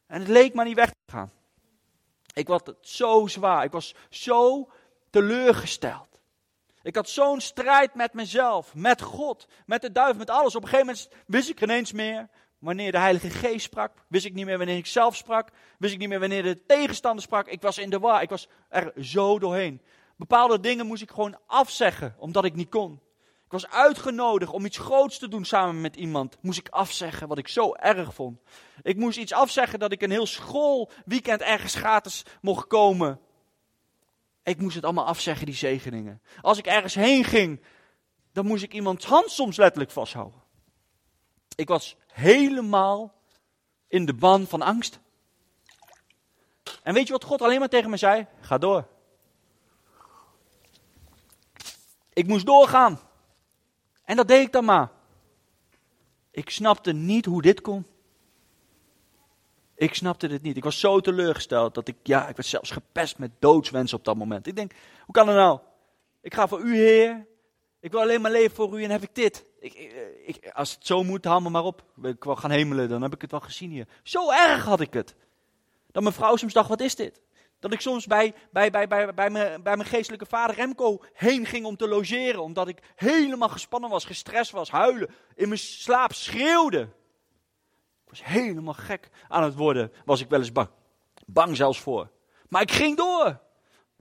En 0.08 0.20
het 0.20 0.30
leek 0.30 0.54
maar 0.54 0.66
niet 0.66 0.76
weg 0.76 0.90
te 0.90 1.12
gaan. 1.12 1.32
Ik 2.34 2.48
was 2.48 2.62
zo 2.82 3.28
zwaar. 3.28 3.64
Ik 3.64 3.72
was 3.72 3.96
zo 4.10 4.70
teleurgesteld. 5.10 6.14
Ik 6.84 6.96
had 6.96 7.10
zo'n 7.10 7.42
strijd 7.42 7.96
met 7.96 8.14
mezelf, 8.14 8.76
met 8.76 9.02
God, 9.02 9.48
met 9.66 9.82
de 9.82 9.92
duivel, 9.92 10.18
met 10.18 10.30
alles. 10.30 10.56
Op 10.56 10.64
een 10.64 10.70
gegeven 10.70 10.86
moment 10.86 11.10
wist 11.28 11.50
ik 11.50 11.62
ineens 11.62 11.92
meer 11.92 12.30
wanneer 12.64 12.92
de 12.92 12.98
Heilige 12.98 13.30
Geest 13.30 13.66
sprak. 13.66 13.92
Wist 14.08 14.26
ik 14.26 14.34
niet 14.34 14.46
meer 14.46 14.58
wanneer 14.58 14.78
ik 14.78 14.86
zelf 14.86 15.16
sprak. 15.16 15.50
Wist 15.78 15.94
ik 15.94 16.00
niet 16.00 16.10
meer 16.10 16.20
wanneer 16.20 16.44
de 16.44 16.66
tegenstander 16.66 17.24
sprak. 17.24 17.48
Ik 17.48 17.62
was 17.62 17.78
in 17.78 17.90
de 17.90 18.00
war. 18.00 18.22
Ik 18.22 18.30
was 18.30 18.48
er 18.70 18.94
zo 19.04 19.40
doorheen. 19.40 19.82
Bepaalde 20.16 20.60
dingen 20.60 20.86
moest 20.86 21.02
ik 21.02 21.12
gewoon 21.12 21.38
afzeggen, 21.46 22.16
omdat 22.18 22.46
ik 22.46 22.56
niet 22.56 22.70
kon. 22.70 23.02
Ik 23.46 23.52
was 23.52 23.70
uitgenodigd 23.70 24.52
om 24.52 24.66
iets 24.66 24.78
groots 24.78 25.18
te 25.18 25.28
doen 25.28 25.46
samen 25.46 25.82
met 25.82 25.96
iemand. 25.96 26.38
Moest 26.42 26.60
ik 26.60 26.70
afzeggen, 26.70 27.28
wat 27.28 27.38
ik 27.38 27.48
zo 27.48 27.74
erg 27.74 28.14
vond. 28.14 28.40
Ik 28.82 28.98
moest 28.98 29.18
iets 29.18 29.34
afzeggen 29.34 29.80
dat 29.80 29.92
ik 29.92 30.02
een 30.02 30.12
heel 30.12 30.26
schoolweekend 30.26 31.42
ergens 31.42 31.76
gratis 31.76 32.24
mocht 32.42 32.68
komen. 32.68 33.20
Ik 34.44 34.62
moest 34.62 34.76
het 34.76 34.84
allemaal 34.84 35.06
afzeggen, 35.06 35.46
die 35.46 35.56
zegeningen. 35.56 36.22
Als 36.42 36.58
ik 36.58 36.66
ergens 36.66 36.96
heen 36.96 37.24
ging, 37.24 37.62
dan 38.32 38.46
moest 38.46 38.64
ik 38.64 38.74
iemands 38.74 39.06
hand 39.06 39.30
soms 39.30 39.58
letterlijk 39.58 39.92
vasthouden. 39.92 40.43
Ik 41.56 41.68
was 41.68 41.96
helemaal 42.12 43.14
in 43.88 44.06
de 44.06 44.14
ban 44.14 44.48
van 44.48 44.62
angst. 44.62 45.00
En 46.84 46.94
weet 46.94 47.08
je 47.08 47.14
wat 47.14 47.24
God 47.24 47.42
alleen 47.42 47.60
maar 47.60 47.70
tegen 47.70 47.90
me 47.90 47.98
zei? 47.98 48.28
Ga 48.42 48.58
door. 48.58 48.88
Ik 52.14 52.28
moest 52.28 52.46
doorgaan. 52.46 53.00
En 54.04 54.16
dat 54.16 54.28
deed 54.28 54.46
ik 54.46 54.52
dan 54.52 54.66
maar. 54.66 54.92
Ik 56.32 56.50
snapte 56.50 56.92
niet 56.92 57.26
hoe 57.26 57.42
dit 57.42 57.62
kon. 57.62 57.86
Ik 59.76 59.96
snapte 59.96 60.28
dit 60.28 60.42
niet. 60.42 60.58
Ik 60.58 60.64
was 60.64 60.80
zo 60.80 61.00
teleurgesteld 61.00 61.74
dat 61.74 61.88
ik, 61.88 61.96
ja, 62.04 62.28
ik 62.28 62.36
werd 62.36 62.48
zelfs 62.48 62.72
gepest 62.72 63.18
met 63.18 63.32
doodswensen 63.40 63.98
op 63.98 64.06
dat 64.06 64.16
moment. 64.16 64.48
Ik 64.48 64.56
denk, 64.56 64.72
hoe 65.06 65.14
kan 65.14 65.26
dat 65.26 65.36
nou? 65.36 65.60
Ik 66.22 66.34
ga 66.34 66.48
voor 66.48 66.62
u, 66.62 66.76
Heer. 66.76 67.28
Ik 67.80 67.92
wil 67.92 68.02
alleen 68.02 68.22
maar 68.22 68.32
leven 68.32 68.56
voor 68.56 68.80
u 68.80 68.84
en 68.84 68.90
heb 68.90 69.02
ik 69.02 69.16
dit. 69.16 69.46
Ik, 69.64 69.74
ik, 70.26 70.50
als 70.54 70.72
het 70.72 70.86
zo 70.86 71.04
moet, 71.04 71.26
haal 71.26 71.40
me 71.40 71.50
maar 71.50 71.64
op. 71.64 71.84
Ik 72.02 72.24
wil 72.24 72.36
gaan 72.36 72.52
hemelen, 72.52 72.90
dan 72.90 73.02
heb 73.02 73.14
ik 73.14 73.22
het 73.22 73.32
wel 73.32 73.40
gezien 73.40 73.70
hier. 73.70 73.88
Zo 74.04 74.32
erg 74.32 74.66
had 74.66 74.80
ik 74.80 74.94
het. 74.94 75.16
Dat 75.92 76.04
mijn 76.04 76.16
vrouw 76.16 76.36
soms 76.36 76.54
dacht, 76.54 76.70
wat 76.70 76.82
is 76.82 76.96
dit? 76.96 77.22
Dat 77.60 77.74
ik 77.74 77.82
soms 77.82 78.06
bij, 78.06 78.34
bij, 78.52 78.70
bij, 78.70 78.88
bij, 78.88 79.14
bij, 79.14 79.30
mijn, 79.30 79.64
bij 79.64 79.76
mijn 79.76 79.90
geestelijke 79.90 80.26
vader 80.26 80.56
Remco 80.56 81.04
heen 81.14 81.46
ging 81.46 81.66
om 81.66 81.78
te 81.78 81.88
logeren. 81.88 82.42
Omdat 82.42 82.68
ik 82.68 82.80
helemaal 82.96 83.50
gespannen 83.50 83.90
was, 83.90 84.06
gestrest 84.06 84.52
was, 84.52 84.72
huilen. 84.72 85.10
In 85.36 85.48
mijn 85.48 85.60
slaap 85.60 86.14
schreeuwde. 86.14 86.82
Ik 88.04 88.10
was 88.10 88.24
helemaal 88.24 88.74
gek 88.74 89.10
aan 89.28 89.44
het 89.44 89.56
worden. 89.56 89.92
Was 90.06 90.22
ik 90.22 90.30
wel 90.30 90.40
eens 90.40 90.52
bang. 90.52 90.70
Bang 91.26 91.56
zelfs 91.56 91.80
voor. 91.80 92.12
Maar 92.50 92.62
ik 92.62 92.72
ging 92.72 92.98
door. 92.98 93.40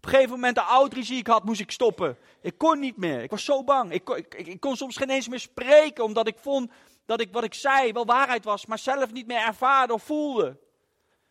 Op 0.02 0.09
een 0.09 0.14
gegeven 0.14 0.35
moment 0.35 0.54
de 0.54 0.62
oudrie 0.62 1.04
die 1.04 1.18
ik 1.18 1.26
had, 1.26 1.44
moest 1.44 1.61
ik 1.61 1.71
stoppen. 1.71 2.16
Ik 2.40 2.59
kon 2.59 2.78
niet 2.78 2.97
meer. 2.97 3.23
Ik 3.23 3.30
was 3.30 3.44
zo 3.44 3.64
bang. 3.64 3.92
Ik 3.92 4.04
kon, 4.04 4.16
ik, 4.16 4.35
ik 4.35 4.61
kon 4.61 4.76
soms 4.76 4.97
geen 4.97 5.11
eens 5.11 5.28
meer 5.28 5.40
spreken. 5.40 6.04
Omdat 6.04 6.26
ik 6.26 6.38
vond 6.38 6.71
dat 7.06 7.21
ik 7.21 7.32
wat 7.32 7.44
ik 7.44 7.54
zei 7.54 7.92
wel 7.92 8.04
waarheid 8.04 8.44
was. 8.44 8.66
Maar 8.66 8.78
zelf 8.78 9.12
niet 9.12 9.26
meer 9.26 9.47
ervaarde 9.47 9.92
of 9.92 10.02
voelde. 10.02 10.59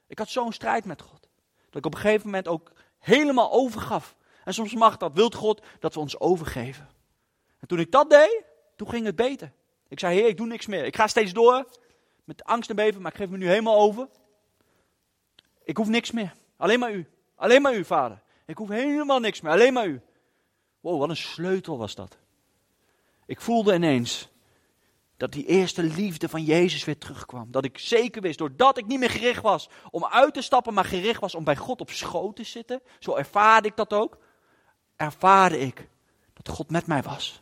Ik 0.08 0.18
had 0.18 0.30
zo'n 0.30 0.54
strijd 0.54 0.86
met 0.86 1.02
God. 1.02 1.30
Dat 1.66 1.76
ik 1.76 1.86
op 1.86 1.94
een 1.94 2.00
gegeven 2.00 2.26
moment 2.26 2.48
ook 2.48 2.72
helemaal 3.00 3.52
overgaf. 3.52 4.16
En 4.44 4.54
soms 4.54 4.74
mag 4.74 4.98
dat, 4.98 5.14
wilt 5.14 5.36
God, 5.36 5.62
dat 5.80 5.94
we 5.94 6.00
ons 6.00 6.20
overgeven. 6.20 6.90
En 7.60 7.68
toen 7.68 7.80
ik 7.80 7.92
dat 7.92 8.10
deed, 8.10 8.44
toen 8.76 8.90
ging 8.90 9.06
het 9.06 9.16
beter. 9.16 9.52
Ik 9.88 10.00
zei, 10.00 10.16
heer, 10.16 10.28
ik 10.28 10.38
doe 10.38 10.48
niks 10.48 10.66
meer. 10.66 10.86
Ik 10.86 10.96
ga 10.96 11.08
steeds 11.08 11.34
door, 11.34 11.68
met 12.24 12.44
angst 12.44 12.70
en 12.70 12.76
beven, 12.76 13.02
maar 13.02 13.12
ik 13.12 13.18
geef 13.18 13.30
me 13.30 13.38
nu 13.38 13.48
helemaal 13.48 13.80
over. 13.80 14.08
Ik 15.64 15.78
hoef 15.78 15.88
niks 15.88 16.12
meer. 16.12 16.34
Alleen 16.58 16.80
maar 16.80 16.94
u. 16.94 17.08
Alleen 17.36 17.62
maar 17.62 17.76
u, 17.76 17.86
vader. 17.86 18.22
Ik 18.52 18.58
hoef 18.58 18.70
helemaal 18.70 19.20
niks 19.20 19.42
meer. 19.42 19.52
Alleen 19.52 19.74
maar 19.74 19.88
u. 19.88 20.02
Wow, 20.80 21.00
wat 21.00 21.10
een 21.10 21.16
sleutel 21.18 21.78
was 21.78 21.96
dat. 21.96 22.18
Ik 23.26 23.42
voelde 23.42 23.74
ineens 23.74 24.30
dat 25.18 25.32
die 25.32 25.46
eerste 25.46 25.84
liefde 25.84 26.30
van 26.30 26.44
Jezus 26.44 26.84
weer 26.84 26.98
terugkwam. 26.98 27.52
Dat 27.52 27.66
ik 27.66 27.78
zeker 27.78 28.22
wist, 28.22 28.38
doordat 28.38 28.78
ik 28.78 28.86
niet 28.86 29.00
meer 29.00 29.10
gericht 29.10 29.42
was 29.42 29.70
om 29.92 30.06
uit 30.06 30.34
te 30.34 30.42
stappen, 30.42 30.74
maar 30.74 30.86
gericht 30.86 31.22
was 31.22 31.36
om 31.36 31.44
bij 31.44 31.56
God 31.56 31.82
op 31.82 31.90
schoot 31.90 32.36
te 32.36 32.44
zitten. 32.44 32.82
Zo 33.00 33.16
ervaarde 33.16 33.68
ik 33.68 33.76
dat 33.76 33.94
ook. 33.94 34.18
Ervaarde 34.96 35.60
ik 35.60 35.90
dat 36.34 36.50
God 36.50 36.70
met 36.70 36.88
mij 36.88 37.02
was. 37.02 37.42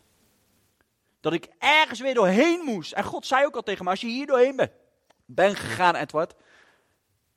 Dat 1.19 1.33
ik 1.33 1.49
ergens 1.59 1.99
weer 1.99 2.13
doorheen 2.13 2.61
moest. 2.65 2.91
En 2.91 3.03
God 3.03 3.25
zei 3.25 3.45
ook 3.45 3.55
al 3.55 3.61
tegen 3.61 3.83
me, 3.83 3.89
als 3.89 4.01
je 4.01 4.07
hier 4.07 4.27
doorheen 4.27 4.55
bent, 4.55 4.71
ben 5.25 5.55
gegaan, 5.55 5.95
Edward. 5.95 6.33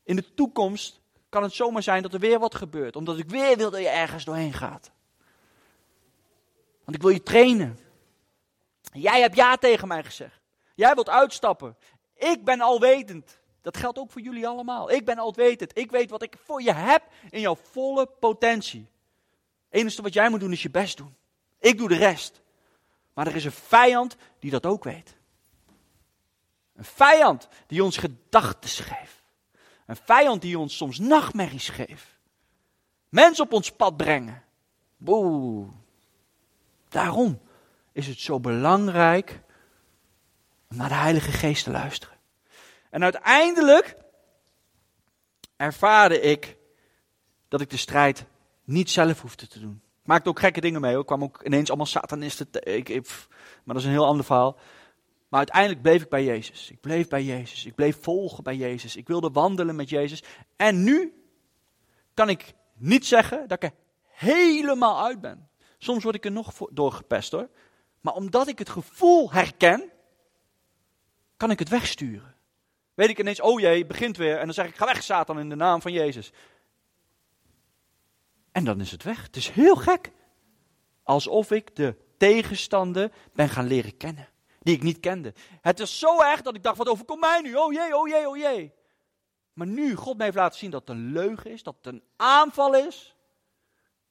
In 0.04 0.16
de 0.16 0.34
toekomst 0.34 1.01
kan 1.32 1.42
het 1.42 1.52
zomaar 1.52 1.82
zijn 1.82 2.02
dat 2.02 2.12
er 2.12 2.20
weer 2.20 2.38
wat 2.38 2.54
gebeurt. 2.54 2.96
Omdat 2.96 3.18
ik 3.18 3.28
weer 3.28 3.56
wil 3.56 3.70
dat 3.70 3.80
je 3.80 3.88
ergens 3.88 4.24
doorheen 4.24 4.52
gaat. 4.52 4.90
Want 6.84 6.96
ik 6.96 7.02
wil 7.02 7.10
je 7.10 7.22
trainen. 7.22 7.78
Jij 8.92 9.20
hebt 9.20 9.36
ja 9.36 9.56
tegen 9.56 9.88
mij 9.88 10.04
gezegd. 10.04 10.40
Jij 10.74 10.94
wilt 10.94 11.08
uitstappen. 11.08 11.76
Ik 12.14 12.44
ben 12.44 12.60
alwetend. 12.60 13.38
Dat 13.60 13.76
geldt 13.76 13.98
ook 13.98 14.10
voor 14.10 14.20
jullie 14.20 14.48
allemaal. 14.48 14.90
Ik 14.90 15.04
ben 15.04 15.18
alwetend. 15.18 15.78
Ik 15.78 15.90
weet 15.90 16.10
wat 16.10 16.22
ik 16.22 16.36
voor 16.44 16.62
je 16.62 16.72
heb 16.72 17.02
in 17.30 17.40
jouw 17.40 17.56
volle 17.56 18.06
potentie. 18.06 18.88
Het 19.68 19.80
enige 19.80 20.02
wat 20.02 20.12
jij 20.12 20.28
moet 20.30 20.40
doen 20.40 20.52
is 20.52 20.62
je 20.62 20.70
best 20.70 20.96
doen. 20.96 21.16
Ik 21.58 21.78
doe 21.78 21.88
de 21.88 21.96
rest. 21.96 22.42
Maar 23.14 23.26
er 23.26 23.36
is 23.36 23.44
een 23.44 23.52
vijand 23.52 24.16
die 24.38 24.50
dat 24.50 24.66
ook 24.66 24.84
weet. 24.84 25.16
Een 26.74 26.84
vijand 26.84 27.48
die 27.66 27.84
ons 27.84 27.96
gedachten 27.96 28.70
geeft. 28.70 29.21
Een 29.92 29.98
vijand 30.04 30.42
die 30.42 30.58
ons 30.58 30.76
soms 30.76 30.98
nachtmerries 30.98 31.68
geeft. 31.68 32.06
Mensen 33.08 33.44
op 33.44 33.52
ons 33.52 33.72
pad 33.72 33.96
brengen. 33.96 34.42
Boe. 34.96 35.66
Daarom 36.88 37.40
is 37.92 38.06
het 38.06 38.18
zo 38.18 38.40
belangrijk 38.40 39.40
om 40.70 40.76
naar 40.76 40.88
de 40.88 40.94
Heilige 40.94 41.32
Geest 41.32 41.64
te 41.64 41.70
luisteren. 41.70 42.16
En 42.90 43.02
uiteindelijk 43.02 43.96
ervaarde 45.56 46.20
ik 46.20 46.56
dat 47.48 47.60
ik 47.60 47.70
de 47.70 47.76
strijd 47.76 48.24
niet 48.64 48.90
zelf 48.90 49.20
hoefde 49.20 49.46
te 49.46 49.60
doen. 49.60 49.82
Ik 50.02 50.06
maakte 50.06 50.28
ook 50.28 50.40
gekke 50.40 50.60
dingen 50.60 50.80
mee. 50.80 50.98
Ik 50.98 51.06
kwam 51.06 51.22
ook 51.22 51.42
ineens 51.44 51.68
allemaal 51.68 51.86
satanisten. 51.86 52.48
Ik, 52.52 52.88
maar 53.64 53.74
dat 53.74 53.76
is 53.76 53.84
een 53.84 53.90
heel 53.90 54.06
ander 54.06 54.24
verhaal. 54.24 54.56
Maar 55.32 55.40
uiteindelijk 55.40 55.82
bleef 55.82 56.02
ik 56.02 56.08
bij 56.08 56.24
Jezus. 56.24 56.70
Ik 56.70 56.80
bleef 56.80 57.08
bij 57.08 57.22
Jezus. 57.22 57.64
Ik 57.64 57.74
bleef 57.74 58.02
volgen 58.02 58.42
bij 58.42 58.56
Jezus. 58.56 58.96
Ik 58.96 59.08
wilde 59.08 59.30
wandelen 59.30 59.76
met 59.76 59.88
Jezus. 59.88 60.22
En 60.56 60.82
nu 60.82 61.24
kan 62.14 62.28
ik 62.28 62.54
niet 62.74 63.06
zeggen 63.06 63.48
dat 63.48 63.62
ik 63.62 63.70
er 63.70 63.76
helemaal 64.02 65.04
uit 65.04 65.20
ben. 65.20 65.48
Soms 65.78 66.02
word 66.02 66.14
ik 66.14 66.24
er 66.24 66.32
nog 66.32 66.52
door 66.70 66.92
gepest 66.92 67.32
hoor. 67.32 67.48
Maar 68.00 68.14
omdat 68.14 68.48
ik 68.48 68.58
het 68.58 68.68
gevoel 68.68 69.32
herken, 69.32 69.90
kan 71.36 71.50
ik 71.50 71.58
het 71.58 71.68
wegsturen. 71.68 72.34
Weet 72.94 73.08
ik 73.08 73.18
ineens, 73.18 73.40
oh 73.40 73.60
jee, 73.60 73.86
begint 73.86 74.16
weer. 74.16 74.38
En 74.38 74.44
dan 74.44 74.54
zeg 74.54 74.66
ik, 74.66 74.76
ga 74.76 74.84
weg 74.84 75.02
Satan 75.02 75.38
in 75.38 75.48
de 75.48 75.56
naam 75.56 75.82
van 75.82 75.92
Jezus. 75.92 76.32
En 78.50 78.64
dan 78.64 78.80
is 78.80 78.90
het 78.90 79.02
weg. 79.02 79.22
Het 79.22 79.36
is 79.36 79.48
heel 79.48 79.76
gek. 79.76 80.12
Alsof 81.02 81.50
ik 81.50 81.76
de 81.76 81.96
tegenstander 82.16 83.12
ben 83.32 83.48
gaan 83.48 83.66
leren 83.66 83.96
kennen. 83.96 84.31
Die 84.62 84.74
ik 84.74 84.82
niet 84.82 85.00
kende. 85.00 85.34
Het 85.60 85.80
is 85.80 85.98
zo 85.98 86.20
erg 86.20 86.42
dat 86.42 86.54
ik 86.54 86.62
dacht, 86.62 86.76
wat 86.76 86.88
overkomt 86.88 87.20
mij 87.20 87.40
nu? 87.40 87.54
Oh 87.54 87.72
jee, 87.72 87.96
oh 87.96 88.08
jee, 88.08 88.28
oh 88.28 88.36
jee. 88.36 88.72
Maar 89.52 89.66
nu 89.66 89.94
God 89.94 90.16
mij 90.16 90.26
heeft 90.26 90.38
laten 90.38 90.58
zien 90.58 90.70
dat 90.70 90.80
het 90.80 90.90
een 90.90 91.12
leugen 91.12 91.50
is, 91.50 91.62
dat 91.62 91.74
het 91.82 91.86
een 91.86 92.02
aanval 92.16 92.74
is. 92.74 93.16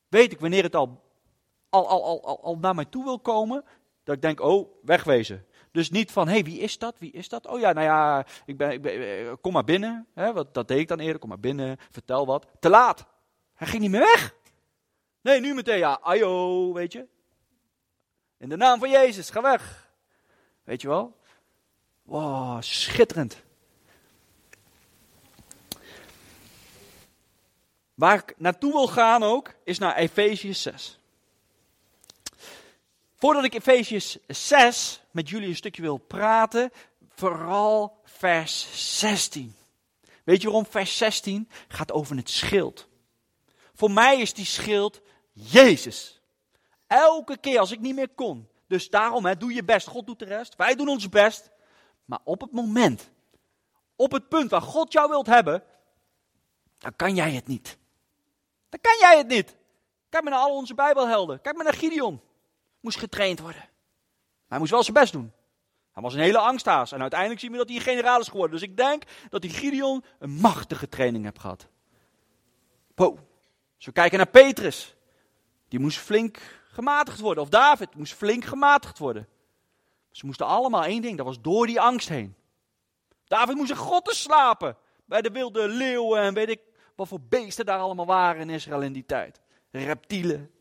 Weet 0.07 0.31
ik 0.31 0.39
wanneer 0.39 0.63
het 0.63 0.75
al, 0.75 1.03
al, 1.69 1.87
al, 1.87 2.23
al, 2.23 2.43
al 2.43 2.57
naar 2.57 2.75
mij 2.75 2.85
toe 2.85 3.03
wil 3.03 3.19
komen. 3.19 3.63
Dat 4.03 4.15
ik 4.15 4.21
denk, 4.21 4.39
oh, 4.39 4.69
wegwezen. 4.83 5.45
Dus 5.71 5.89
niet 5.89 6.11
van, 6.11 6.27
hé, 6.27 6.33
hey, 6.33 6.43
wie 6.43 6.59
is 6.59 6.77
dat? 6.77 6.99
Wie 6.99 7.11
is 7.11 7.29
dat? 7.29 7.47
Oh 7.47 7.59
ja, 7.59 7.73
nou 7.73 7.85
ja, 7.85 8.25
ik 8.45 8.57
ben, 8.57 8.71
ik 8.71 8.81
ben, 8.81 9.27
eh, 9.27 9.33
kom 9.41 9.53
maar 9.53 9.63
binnen. 9.63 10.07
Wat, 10.13 10.53
dat 10.53 10.67
deed 10.67 10.79
ik 10.79 10.87
dan 10.87 10.99
eerder, 10.99 11.19
kom 11.19 11.29
maar 11.29 11.39
binnen, 11.39 11.77
vertel 11.91 12.25
wat. 12.25 12.47
Te 12.59 12.69
laat. 12.69 13.05
Hij 13.53 13.67
ging 13.67 13.81
niet 13.81 13.91
meer 13.91 13.99
weg. 13.99 14.35
Nee, 15.21 15.39
nu 15.39 15.53
meteen, 15.53 15.77
ja, 15.77 15.99
ayo, 16.01 16.73
weet 16.73 16.91
je. 16.91 17.07
In 18.37 18.49
de 18.49 18.57
naam 18.57 18.79
van 18.79 18.89
Jezus, 18.89 19.29
ga 19.29 19.41
weg. 19.41 19.80
Weet 20.71 20.81
je 20.81 20.87
wel? 20.87 21.17
Wow, 22.01 22.61
schitterend. 22.61 23.37
Waar 27.93 28.17
ik 28.17 28.33
naartoe 28.37 28.71
wil 28.71 28.87
gaan 28.87 29.23
ook, 29.23 29.53
is 29.63 29.77
naar 29.77 29.95
Efeziërs 29.95 30.61
6. 30.61 30.99
Voordat 33.15 33.43
ik 33.43 33.53
Efeziërs 33.53 34.17
6 34.27 35.01
met 35.11 35.29
jullie 35.29 35.47
een 35.47 35.55
stukje 35.55 35.81
wil 35.81 35.97
praten, 35.97 36.71
vooral 37.15 38.01
vers 38.03 38.67
16. 38.99 39.55
Weet 40.23 40.41
je 40.41 40.47
waarom 40.47 40.65
vers 40.65 40.97
16 40.97 41.49
gaat 41.67 41.91
over 41.91 42.15
het 42.15 42.29
schild? 42.29 42.87
Voor 43.73 43.91
mij 43.91 44.21
is 44.21 44.33
die 44.33 44.45
schild 44.45 45.01
Jezus. 45.31 46.21
Elke 46.87 47.37
keer 47.37 47.59
als 47.59 47.71
ik 47.71 47.79
niet 47.79 47.95
meer 47.95 48.09
kon. 48.09 48.49
Dus 48.71 48.89
daarom, 48.89 49.25
hè, 49.25 49.37
doe 49.37 49.53
je 49.53 49.63
best. 49.63 49.87
God 49.87 50.05
doet 50.05 50.19
de 50.19 50.25
rest. 50.25 50.55
Wij 50.55 50.75
doen 50.75 50.87
ons 50.87 51.09
best. 51.09 51.51
Maar 52.05 52.19
op 52.23 52.41
het 52.41 52.51
moment, 52.51 53.11
op 53.95 54.11
het 54.11 54.29
punt 54.29 54.49
waar 54.49 54.61
God 54.61 54.93
jou 54.93 55.09
wilt 55.09 55.25
hebben, 55.25 55.63
dan 56.77 56.95
kan 56.95 57.15
jij 57.15 57.31
het 57.31 57.47
niet. 57.47 57.77
Dan 58.69 58.79
kan 58.81 58.97
jij 58.99 59.17
het 59.17 59.27
niet. 59.27 59.55
Kijk 60.09 60.23
maar 60.23 60.33
naar 60.33 60.41
al 60.41 60.55
onze 60.55 60.73
Bijbelhelden. 60.73 61.41
Kijk 61.41 61.55
maar 61.55 61.65
naar 61.65 61.73
Gideon 61.73 62.21
moest 62.79 62.97
getraind 62.97 63.39
worden. 63.39 63.69
Hij 64.47 64.59
moest 64.59 64.71
wel 64.71 64.83
zijn 64.83 64.97
best 64.97 65.13
doen. 65.13 65.31
Hij 65.91 66.03
was 66.03 66.13
een 66.13 66.19
hele 66.19 66.39
angsthaas. 66.39 66.91
En 66.91 67.01
uiteindelijk 67.01 67.39
zien 67.39 67.51
we 67.51 67.57
dat 67.57 67.67
hij 67.67 67.75
een 67.75 67.83
generaal 67.83 68.19
is 68.19 68.27
geworden. 68.27 68.59
Dus 68.59 68.69
ik 68.69 68.77
denk 68.77 69.03
dat 69.29 69.41
die 69.41 69.51
Gideon 69.51 70.03
een 70.19 70.31
machtige 70.31 70.89
training 70.89 71.23
heeft 71.23 71.39
gehad. 71.39 71.67
Po. 72.93 73.19
Als 73.75 73.85
we 73.85 73.91
kijken 73.91 74.17
naar 74.17 74.27
Petrus. 74.27 74.95
Die 75.67 75.79
moest 75.79 75.97
flink 75.97 76.60
gematigd 76.71 77.19
worden. 77.19 77.43
Of 77.43 77.49
David 77.49 77.95
moest 77.95 78.13
flink 78.13 78.45
gematigd 78.45 78.97
worden. 78.97 79.27
Ze 80.11 80.25
moesten 80.25 80.45
allemaal 80.45 80.83
één 80.83 81.01
ding. 81.01 81.17
Dat 81.17 81.25
was 81.25 81.41
door 81.41 81.67
die 81.67 81.81
angst 81.81 82.09
heen. 82.09 82.35
David 83.25 83.55
moest 83.55 83.69
in 83.69 83.75
grotten 83.75 84.15
slapen. 84.15 84.77
Bij 85.05 85.21
de 85.21 85.31
wilde 85.31 85.67
leeuwen 85.67 86.21
en 86.21 86.33
weet 86.33 86.49
ik 86.49 86.61
wat 86.95 87.07
voor 87.07 87.21
beesten 87.21 87.65
daar 87.65 87.79
allemaal 87.79 88.05
waren 88.05 88.41
in 88.41 88.49
Israël 88.49 88.81
in 88.81 88.93
die 88.93 89.05
tijd. 89.05 89.41
Reptielen. 89.71 90.51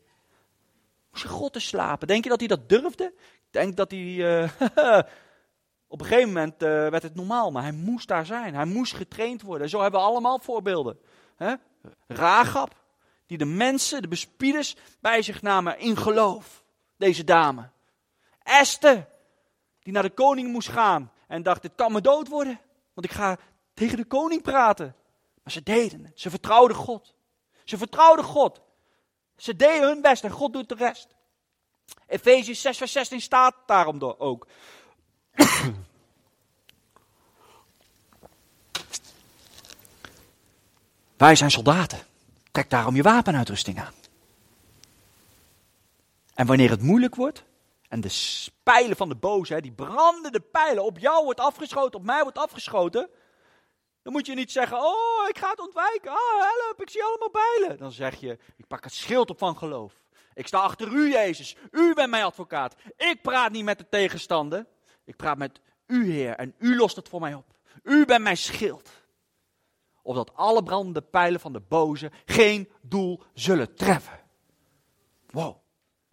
Moest 1.11 1.25
God 1.25 1.53
te 1.53 1.59
slapen. 1.59 2.07
Denk 2.07 2.23
je 2.23 2.29
dat 2.29 2.39
hij 2.39 2.47
dat 2.47 2.69
durfde? 2.69 3.13
Ik 3.17 3.51
denk 3.51 3.75
dat 3.77 3.91
hij. 3.91 3.99
Uh, 3.99 4.49
Op 5.91 5.99
een 5.99 6.05
gegeven 6.05 6.27
moment 6.27 6.53
uh, 6.63 6.69
werd 6.69 7.03
het 7.03 7.15
normaal, 7.15 7.51
maar 7.51 7.63
hij 7.63 7.71
moest 7.71 8.07
daar 8.07 8.25
zijn. 8.25 8.55
Hij 8.55 8.65
moest 8.65 8.93
getraind 8.93 9.41
worden. 9.41 9.69
Zo 9.69 9.81
hebben 9.81 9.99
we 9.99 10.05
allemaal 10.05 10.39
voorbeelden. 10.39 10.99
Hè? 11.35 11.53
Die 13.31 13.39
de 13.39 13.45
mensen, 13.45 14.01
de 14.01 14.07
bespieders, 14.07 14.75
bij 14.99 15.21
zich 15.21 15.41
namen 15.41 15.79
in 15.79 15.97
geloof. 15.97 16.63
Deze 16.97 17.23
dame. 17.23 17.69
Esther, 18.43 19.07
die 19.79 19.93
naar 19.93 20.03
de 20.03 20.09
koning 20.09 20.51
moest 20.51 20.69
gaan 20.69 21.11
en 21.27 21.43
dacht, 21.43 21.61
dit 21.61 21.71
kan 21.75 21.91
me 21.91 22.01
dood 22.01 22.27
worden. 22.27 22.59
Want 22.93 23.07
ik 23.07 23.11
ga 23.13 23.37
tegen 23.73 23.97
de 23.97 24.05
koning 24.05 24.41
praten. 24.41 24.95
Maar 25.43 25.53
ze 25.53 25.63
deden 25.63 26.05
het. 26.05 26.19
Ze 26.19 26.29
vertrouwden 26.29 26.77
God. 26.77 27.15
Ze 27.63 27.77
vertrouwden 27.77 28.25
God. 28.25 28.61
Ze 29.37 29.55
deden 29.55 29.87
hun 29.87 30.01
best 30.01 30.23
en 30.23 30.31
God 30.31 30.53
doet 30.53 30.69
de 30.69 30.75
rest. 30.75 31.07
Efeziërs 32.07 32.61
6 32.61 32.77
vers 32.77 32.91
16 32.91 33.21
staat 33.21 33.55
daarom 33.65 34.01
ook. 34.01 34.47
Wij 41.17 41.35
zijn 41.35 41.51
soldaten. 41.51 42.09
Trek 42.51 42.69
daarom 42.69 42.95
je 42.95 43.01
wapenuitrusting 43.01 43.79
aan. 43.79 43.93
En 46.33 46.45
wanneer 46.45 46.69
het 46.69 46.81
moeilijk 46.81 47.15
wordt 47.15 47.43
en 47.87 48.01
de 48.01 48.47
pijlen 48.63 48.95
van 48.95 49.09
de 49.09 49.15
boze, 49.15 49.61
die 49.61 49.71
brandende 49.71 50.39
pijlen, 50.39 50.83
op 50.83 50.97
jou 50.97 51.23
wordt 51.23 51.39
afgeschoten, 51.39 51.99
op 51.99 52.05
mij 52.05 52.21
wordt 52.21 52.37
afgeschoten, 52.37 53.09
dan 54.03 54.13
moet 54.13 54.25
je 54.25 54.33
niet 54.33 54.51
zeggen, 54.51 54.77
oh, 54.77 55.27
ik 55.29 55.37
ga 55.37 55.49
het 55.49 55.59
ontwijken, 55.59 56.11
oh, 56.11 56.39
help, 56.39 56.81
ik 56.81 56.89
zie 56.89 57.03
allemaal 57.03 57.29
pijlen. 57.29 57.77
Dan 57.77 57.91
zeg 57.91 58.19
je, 58.19 58.37
ik 58.55 58.67
pak 58.67 58.83
het 58.83 58.93
schild 58.93 59.29
op 59.29 59.37
van 59.37 59.57
geloof. 59.57 59.93
Ik 60.33 60.47
sta 60.47 60.59
achter 60.59 60.87
u, 60.87 61.11
Jezus. 61.11 61.55
U 61.71 61.93
bent 61.93 62.09
mijn 62.09 62.23
advocaat. 62.23 62.75
Ik 62.97 63.21
praat 63.21 63.51
niet 63.51 63.63
met 63.63 63.77
de 63.77 63.89
tegenstander. 63.89 64.65
Ik 65.03 65.15
praat 65.15 65.37
met 65.37 65.59
u, 65.87 66.11
Heer, 66.11 66.35
en 66.35 66.53
u 66.57 66.75
lost 66.75 66.95
het 66.95 67.09
voor 67.09 67.19
mij 67.19 67.33
op. 67.33 67.45
U 67.83 68.05
bent 68.05 68.23
mijn 68.23 68.37
schild. 68.37 68.89
Opdat 70.01 70.35
alle 70.35 70.63
brandende 70.63 71.01
pijlen 71.01 71.39
van 71.39 71.53
de 71.53 71.59
boze 71.59 72.11
geen 72.25 72.69
doel 72.81 73.23
zullen 73.33 73.75
treffen. 73.75 74.19
Wow, 75.29 75.57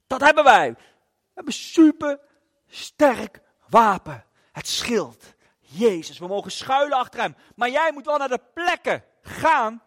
dat 0.07 0.21
hebben 0.21 0.45
wij. 0.45 0.73
We 0.73 1.35
hebben 1.35 1.53
super 1.53 2.21
sterk 2.67 3.41
wapen. 3.69 4.25
Het 4.53 4.67
schild. 4.67 5.35
Jezus, 5.59 6.19
we 6.19 6.27
mogen 6.27 6.51
schuilen 6.51 6.99
achter 6.99 7.21
hem. 7.21 7.37
Maar 7.55 7.71
jij 7.71 7.93
moet 7.93 8.07
wel 8.07 8.19
naar 8.19 8.29
de 8.29 8.41
plekken 8.55 9.05
gaan 9.23 9.83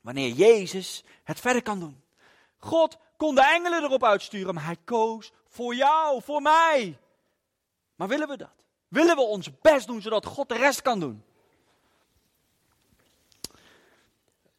wanneer 0.00 0.30
Jezus 0.30 1.04
het 1.24 1.40
verder 1.40 1.62
kan 1.62 1.80
doen. 1.80 2.02
God 2.58 2.98
kon 3.16 3.34
de 3.34 3.44
engelen 3.44 3.82
erop 3.82 4.04
uitsturen, 4.04 4.54
maar 4.54 4.64
hij 4.64 4.76
koos 4.84 5.32
voor 5.48 5.74
jou, 5.74 6.22
voor 6.22 6.42
mij. 6.42 6.98
Maar 7.94 8.08
willen 8.08 8.28
we 8.28 8.36
dat? 8.36 8.64
Willen 8.88 9.16
we 9.16 9.22
ons 9.22 9.60
best 9.60 9.86
doen 9.86 10.02
zodat 10.02 10.26
God 10.26 10.48
de 10.48 10.56
rest 10.56 10.82
kan 10.82 11.00
doen? 11.00 11.24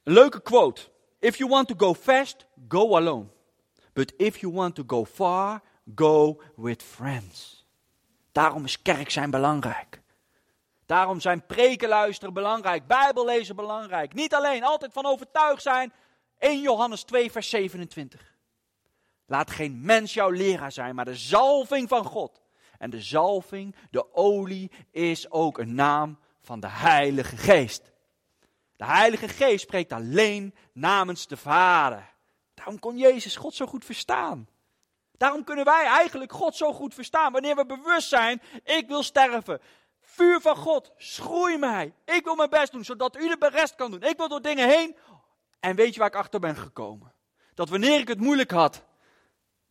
Een 0.08 0.14
leuke 0.14 0.42
quote. 0.42 0.82
If 1.20 1.38
you 1.38 1.50
want 1.50 1.68
to 1.68 1.76
go 1.78 1.94
fast, 1.94 2.46
go 2.68 2.96
alone. 2.96 3.26
But 3.94 4.14
if 4.18 4.38
you 4.38 4.54
want 4.54 4.76
to 4.76 4.84
go 4.88 5.06
far, 5.06 5.62
go 5.96 6.42
with 6.56 6.84
friends. 6.84 7.66
Daarom 8.32 8.64
is 8.64 8.82
kerk 8.82 9.10
zijn 9.10 9.30
belangrijk. 9.30 10.02
Daarom 10.86 11.20
zijn 11.20 11.46
preken 11.46 11.90
luisteren 11.90 12.34
belangrijk, 12.34 12.88
Bijbel 12.88 13.26
lezen 13.26 13.56
belangrijk. 13.56 14.14
Niet 14.14 14.34
alleen, 14.34 14.64
altijd 14.64 14.94
van 14.94 15.06
overtuigd 15.06 15.62
zijn. 15.62 15.94
1 16.38 16.62
Johannes 16.62 17.04
2, 17.04 17.32
vers 17.32 17.50
27. 17.50 18.36
Laat 19.26 19.52
geen 19.52 19.82
mens 19.82 20.14
jouw 20.14 20.30
leraar 20.30 20.72
zijn, 20.72 20.96
maar 20.96 21.06
de 21.06 21.16
zalving 21.16 21.90
van 21.90 22.06
God. 22.06 22.42
En 22.78 22.90
de 22.90 23.02
zalving, 23.02 23.76
de 23.92 24.14
olie, 24.14 24.72
is 24.92 25.32
ook 25.32 25.58
een 25.58 25.76
naam 25.76 26.20
van 26.42 26.60
de 26.60 26.70
Heilige 26.70 27.38
Geest. 27.38 27.92
De 28.78 28.86
Heilige 28.86 29.28
Geest 29.28 29.64
spreekt 29.64 29.92
alleen 29.92 30.56
namens 30.74 31.28
de 31.28 31.38
Vader. 31.38 32.14
Daarom 32.54 32.80
kon 32.80 32.98
Jezus 32.98 33.36
God 33.36 33.54
zo 33.54 33.66
goed 33.66 33.86
verstaan. 33.86 34.48
Daarom 35.12 35.44
kunnen 35.44 35.66
wij 35.66 35.86
eigenlijk 35.86 36.32
God 36.32 36.56
zo 36.56 36.74
goed 36.74 36.94
verstaan. 36.94 37.32
Wanneer 37.32 37.56
we 37.56 37.66
bewust 37.66 38.08
zijn, 38.08 38.42
ik 38.64 38.88
wil 38.88 39.04
sterven. 39.04 39.62
Vuur 40.02 40.42
van 40.42 40.56
God, 40.56 40.92
schroei 40.98 41.58
mij. 41.58 41.94
Ik 42.06 42.24
wil 42.24 42.36
mijn 42.36 42.50
best 42.50 42.72
doen, 42.72 42.84
zodat 42.84 43.18
u 43.18 43.38
de 43.38 43.50
rest 43.50 43.76
kan 43.76 43.92
doen. 43.92 44.04
Ik 44.04 44.18
wil 44.18 44.28
door 44.28 44.42
dingen 44.42 44.70
heen. 44.70 44.96
En 45.60 45.76
weet 45.76 45.94
je 45.94 46.00
waar 46.00 46.10
ik 46.10 46.16
achter 46.16 46.40
ben 46.40 46.56
gekomen? 46.56 47.14
Dat 47.54 47.70
wanneer 47.70 48.00
ik 48.00 48.08
het 48.08 48.20
moeilijk 48.20 48.52
had, 48.52 48.84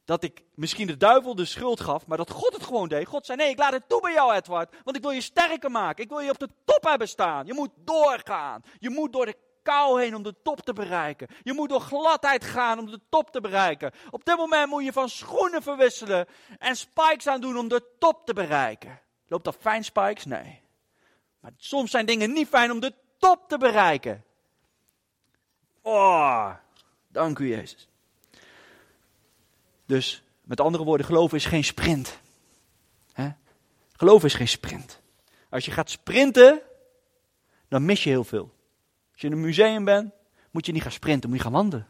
dat 0.07 0.23
ik 0.23 0.43
misschien 0.55 0.87
de 0.87 0.97
duivel 0.97 1.35
de 1.35 1.45
schuld 1.45 1.81
gaf, 1.81 2.07
maar 2.07 2.17
dat 2.17 2.31
God 2.31 2.53
het 2.53 2.63
gewoon 2.63 2.89
deed. 2.89 3.07
God 3.07 3.27
zei: 3.27 3.39
Nee, 3.39 3.51
ik 3.51 3.59
laat 3.59 3.73
het 3.73 3.89
toe 3.89 4.01
bij 4.01 4.13
jou, 4.13 4.35
Edward, 4.35 4.75
want 4.85 4.97
ik 4.97 5.03
wil 5.03 5.11
je 5.11 5.21
sterker 5.21 5.71
maken. 5.71 6.05
Ik 6.05 6.11
wil 6.11 6.19
je 6.19 6.31
op 6.31 6.39
de 6.39 6.49
top 6.65 6.83
hebben 6.83 7.09
staan. 7.09 7.47
Je 7.47 7.55
moet 7.55 7.71
doorgaan. 7.77 8.63
Je 8.79 8.91
moet 8.91 9.13
door 9.13 9.27
de 9.27 9.37
kou 9.63 10.01
heen 10.01 10.15
om 10.15 10.23
de 10.23 10.35
top 10.43 10.61
te 10.61 10.73
bereiken. 10.73 11.29
Je 11.43 11.53
moet 11.53 11.69
door 11.69 11.81
gladheid 11.81 12.45
gaan 12.45 12.79
om 12.79 12.91
de 12.91 13.01
top 13.09 13.31
te 13.31 13.41
bereiken. 13.41 13.93
Op 14.11 14.25
dit 14.25 14.37
moment 14.37 14.69
moet 14.69 14.85
je 14.85 14.93
van 14.93 15.09
schoenen 15.09 15.63
verwisselen 15.63 16.27
en 16.59 16.77
spikes 16.77 17.27
aan 17.27 17.41
doen 17.41 17.59
om 17.59 17.69
de 17.69 17.83
top 17.99 18.27
te 18.27 18.33
bereiken. 18.33 19.01
Loopt 19.27 19.45
dat 19.45 19.57
fijn, 19.61 19.85
spikes? 19.85 20.25
Nee. 20.25 20.63
Maar 21.41 21.53
soms 21.57 21.91
zijn 21.91 22.07
dingen 22.07 22.33
niet 22.33 22.49
fijn 22.49 22.71
om 22.71 22.81
de 22.81 22.93
top 23.19 23.49
te 23.49 23.59
bereiken. 23.59 24.25
Oh, 25.83 26.51
dank 27.09 27.39
u, 27.39 27.49
Jezus. 27.49 27.89
Dus 29.87 30.23
met 30.43 30.61
andere 30.61 30.85
woorden, 30.85 31.07
geloven 31.07 31.37
is 31.37 31.45
geen 31.45 31.65
sprint. 31.65 32.19
Geloven 33.97 34.29
is 34.29 34.35
geen 34.35 34.49
sprint. 34.49 35.01
Als 35.49 35.65
je 35.65 35.71
gaat 35.71 35.91
sprinten, 35.91 36.63
dan 37.69 37.85
mis 37.85 38.05
je 38.05 38.11
heel 38.11 38.25
veel. 38.25 38.55
Als 39.13 39.21
je 39.21 39.27
in 39.27 39.33
een 39.33 39.41
museum 39.41 39.85
bent, 39.85 40.13
moet 40.51 40.67
je 40.67 40.73
niet 40.73 40.83
gaan 40.83 40.93
sprinten, 40.93 41.29
moet 41.29 41.39
je 41.39 41.45
gaan 41.45 41.53
wandelen. 41.53 41.87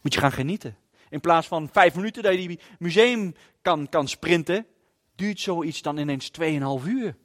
Moet 0.00 0.14
je 0.14 0.20
gaan 0.20 0.32
genieten. 0.32 0.76
In 1.08 1.20
plaats 1.20 1.46
van 1.46 1.68
vijf 1.72 1.94
minuten 1.94 2.22
dat 2.22 2.32
je 2.32 2.48
die 2.48 2.60
museum 2.78 3.34
kan, 3.62 3.88
kan 3.88 4.08
sprinten, 4.08 4.66
duurt 5.14 5.40
zoiets 5.40 5.82
dan 5.82 5.96
ineens 5.96 6.30
2,5 6.40 6.86
uur. 6.86 7.16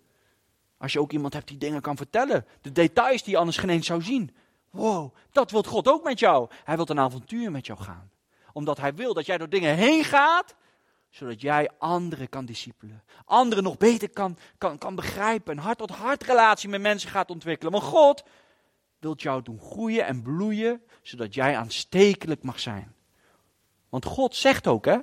Als 0.78 0.94
je 0.94 1.00
ook 1.00 1.12
iemand 1.12 1.34
hebt 1.34 1.48
die 1.48 1.58
dingen 1.58 1.82
kan 1.82 1.98
vertellen. 1.98 2.46
De 2.62 2.72
details 2.72 3.24
die 3.24 3.34
je 3.34 3.40
anders 3.40 3.58
geen 3.58 3.70
eens 3.70 3.88
zou 3.88 4.02
zien. 4.02 4.36
Wow, 4.70 5.16
dat 5.32 5.52
wil 5.52 5.64
God 5.64 5.88
ook 5.88 6.04
met 6.04 6.20
jou. 6.20 6.50
Hij 6.64 6.76
wil 6.76 6.90
een 6.90 7.00
avontuur 7.00 7.52
met 7.52 7.66
jou 7.66 7.80
gaan 7.80 8.10
omdat 8.56 8.78
hij 8.78 8.94
wil 8.96 9.14
dat 9.14 9.26
jij 9.26 9.38
door 9.38 9.50
dingen 9.50 9.76
heen 9.76 10.04
gaat, 10.04 10.56
zodat 11.10 11.42
jij 11.42 11.70
anderen 11.78 12.30
kan 12.30 12.46
discipelen. 12.46 13.04
Anderen 13.26 13.64
nog 13.64 13.78
beter 13.78 14.10
kan, 14.10 14.38
kan, 14.58 14.78
kan 14.78 14.96
begrijpen. 14.96 15.58
Een 15.58 15.64
hart-tot-hart 15.64 16.24
relatie 16.24 16.70
met 16.70 16.82
mensen 16.82 17.10
gaat 17.10 17.30
ontwikkelen. 17.30 17.72
Want 17.72 17.84
God 17.84 18.24
wil 19.00 19.14
jou 19.18 19.42
doen 19.42 19.60
groeien 19.60 20.06
en 20.06 20.22
bloeien, 20.22 20.82
zodat 21.02 21.34
jij 21.34 21.58
aanstekelijk 21.58 22.44
mag 22.44 22.60
zijn. 22.60 22.96
Want 23.90 24.06
God 24.06 24.36
zegt 24.36 24.68
ook, 24.68 24.86
hè, 24.86 24.98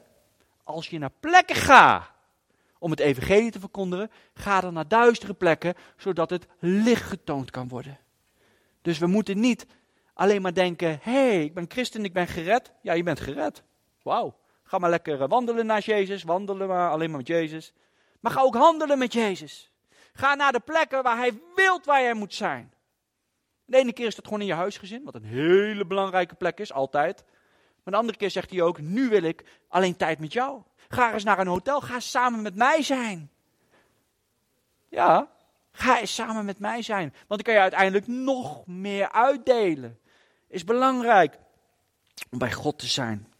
als 0.65 0.89
je 0.89 0.99
naar 0.99 1.13
plekken 1.21 1.57
gaat 1.57 2.11
om 2.79 2.91
het 2.91 3.01
evangelie 3.01 3.51
te 3.51 3.61
verkondigen, 3.61 4.11
ga 4.35 4.61
dan 4.61 4.73
naar 4.73 4.89
duistere 4.89 5.35
plekken, 5.35 5.75
zodat 5.97 6.31
het 6.31 6.47
licht 6.59 7.03
getoond 7.03 7.51
kan 7.51 7.69
worden. 7.69 7.99
Dus 8.83 8.99
we 8.99 9.07
moeten 9.07 9.41
niet 9.41 9.67
alleen 10.15 10.43
maar 10.43 10.55
denken: 10.55 10.99
hey, 11.03 11.45
ik 11.45 11.55
ben 11.55 11.65
christen, 11.69 12.05
ik 12.05 12.13
ben 12.13 12.27
gered. 12.27 12.73
Ja, 12.83 12.93
je 12.93 13.03
bent 13.03 13.21
gered. 13.21 13.63
Wauw. 14.03 14.41
Ga 14.63 14.79
maar 14.79 14.91
lekker 14.91 15.23
eh, 15.23 15.29
wandelen 15.29 15.67
naar 15.67 15.81
Jezus. 15.81 16.23
Wandelen 16.23 16.69
maar 16.69 16.91
alleen 16.91 17.09
maar 17.09 17.19
met 17.19 17.27
Jezus. 17.27 17.73
Maar 18.21 18.33
ga 18.33 18.41
ook 18.41 18.55
handelen 18.55 18.99
met 18.99 19.13
Jezus. 19.13 19.73
Ga 20.13 20.35
naar 20.35 20.53
de 20.53 20.61
plekken 20.61 21.03
waar 21.03 21.17
Hij 21.17 21.41
wilt 21.55 21.85
waar 21.85 22.03
jij 22.03 22.15
moet 22.15 22.35
zijn. 22.35 22.73
De 23.65 23.77
ene 23.77 23.93
keer 23.93 24.07
is 24.07 24.15
dat 24.15 24.25
gewoon 24.25 24.41
in 24.41 24.47
je 24.47 24.55
huisgezin, 24.55 25.05
wat 25.05 25.15
een 25.15 25.25
hele 25.25 25.87
belangrijke 25.87 26.35
plek 26.35 26.61
is, 26.61 26.73
altijd. 26.73 27.25
Maar 27.83 27.93
de 27.93 28.01
andere 28.01 28.19
keer 28.19 28.31
zegt 28.31 28.51
hij 28.51 28.63
ook: 28.63 28.81
Nu 28.81 29.09
wil 29.09 29.23
ik 29.23 29.45
alleen 29.69 29.97
tijd 29.97 30.19
met 30.19 30.33
jou. 30.33 30.63
Ga 30.89 31.13
eens 31.13 31.25
naar 31.25 31.39
een 31.39 31.47
hotel, 31.47 31.81
ga 31.81 32.01
samen 32.01 32.43
met 32.43 32.55
mij 32.55 32.83
zijn. 32.83 33.31
Ja, 34.89 35.31
ga 35.73 36.01
eens 36.01 36.15
samen 36.15 36.45
met 36.45 36.59
mij 36.59 36.83
zijn. 36.83 37.09
Want 37.11 37.29
dan 37.29 37.43
kan 37.43 37.55
je 37.55 37.61
uiteindelijk 37.61 38.07
nog 38.07 38.67
meer 38.67 39.13
uitdelen 39.13 39.99
is 40.53 40.65
belangrijk 40.65 41.39
om 42.31 42.39
bij 42.39 42.53
God 42.53 42.79
te 42.79 42.87
zijn. 42.87 43.33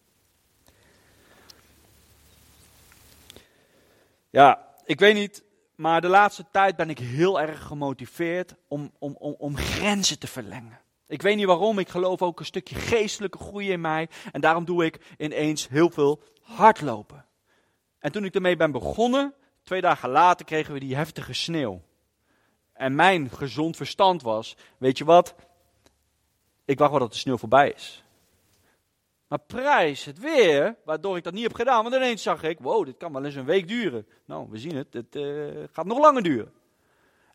Ja, 4.31 4.69
ik 4.85 5.01
weet 5.01 5.15
niet, 5.15 5.45
maar 5.75 6.01
de 6.01 6.09
laatste 6.09 6.45
tijd 6.51 6.77
ben 6.77 6.91
ik 6.91 6.99
heel 6.99 7.41
erg 7.41 7.63
gemotiveerd 7.63 8.55
om, 8.69 8.91
om, 8.99 9.17
om, 9.19 9.35
om 9.39 9.57
grenzen 9.57 10.19
te 10.19 10.27
verlengen. 10.27 10.81
Ik 11.07 11.23
weet 11.23 11.37
niet 11.37 11.47
waarom, 11.47 11.79
ik 11.79 11.89
geloof 11.89 12.23
ook 12.23 12.39
een 12.39 12.45
stukje 12.45 12.75
geestelijke 12.75 13.39
groei 13.39 13.71
in 13.71 13.81
mij. 13.81 14.09
En 14.33 14.41
daarom 14.41 14.65
doe 14.65 14.85
ik 14.85 15.15
ineens 15.19 15.69
heel 15.69 15.91
veel 15.91 16.23
hardlopen. 16.41 17.27
En 17.99 18.13
toen 18.13 18.25
ik 18.25 18.35
ermee 18.35 18.57
ben 18.57 18.71
begonnen, 18.71 19.35
twee 19.63 19.81
dagen 19.81 20.09
later 20.09 20.47
kregen 20.47 20.73
we 20.73 20.81
die 20.81 20.97
heftige 20.97 21.33
sneeuw. 21.33 21.83
En 22.73 22.95
mijn 22.95 23.31
gezond 23.31 23.77
verstand 23.77 24.23
was, 24.23 24.57
weet 24.79 24.99
je 24.99 25.05
wat, 25.05 25.35
ik 26.73 26.79
wacht 26.79 26.91
wel 26.91 27.01
dat 27.01 27.13
de 27.13 27.19
sneeuw 27.19 27.37
voorbij 27.37 27.71
is. 27.71 28.05
Maar 29.29 29.39
prijs 29.39 30.05
het 30.05 30.19
weer, 30.19 30.77
waardoor 30.85 31.17
ik 31.17 31.25
dat 31.25 31.33
niet 31.33 31.43
heb 31.43 31.55
gedaan. 31.55 31.83
Want 31.83 31.95
ineens 31.95 32.23
zag 32.23 32.43
ik, 32.43 32.59
wow, 32.61 32.85
dit 32.85 32.97
kan 32.97 33.13
wel 33.13 33.25
eens 33.25 33.35
een 33.35 33.45
week 33.45 33.69
duren. 33.69 34.07
Nou, 34.25 34.47
we 34.51 34.59
zien 34.59 34.77
het, 34.77 34.93
het 34.93 35.17
uh, 35.17 35.65
gaat 35.73 35.87
nog 35.87 35.99
langer 35.99 36.23
duren. 36.23 36.53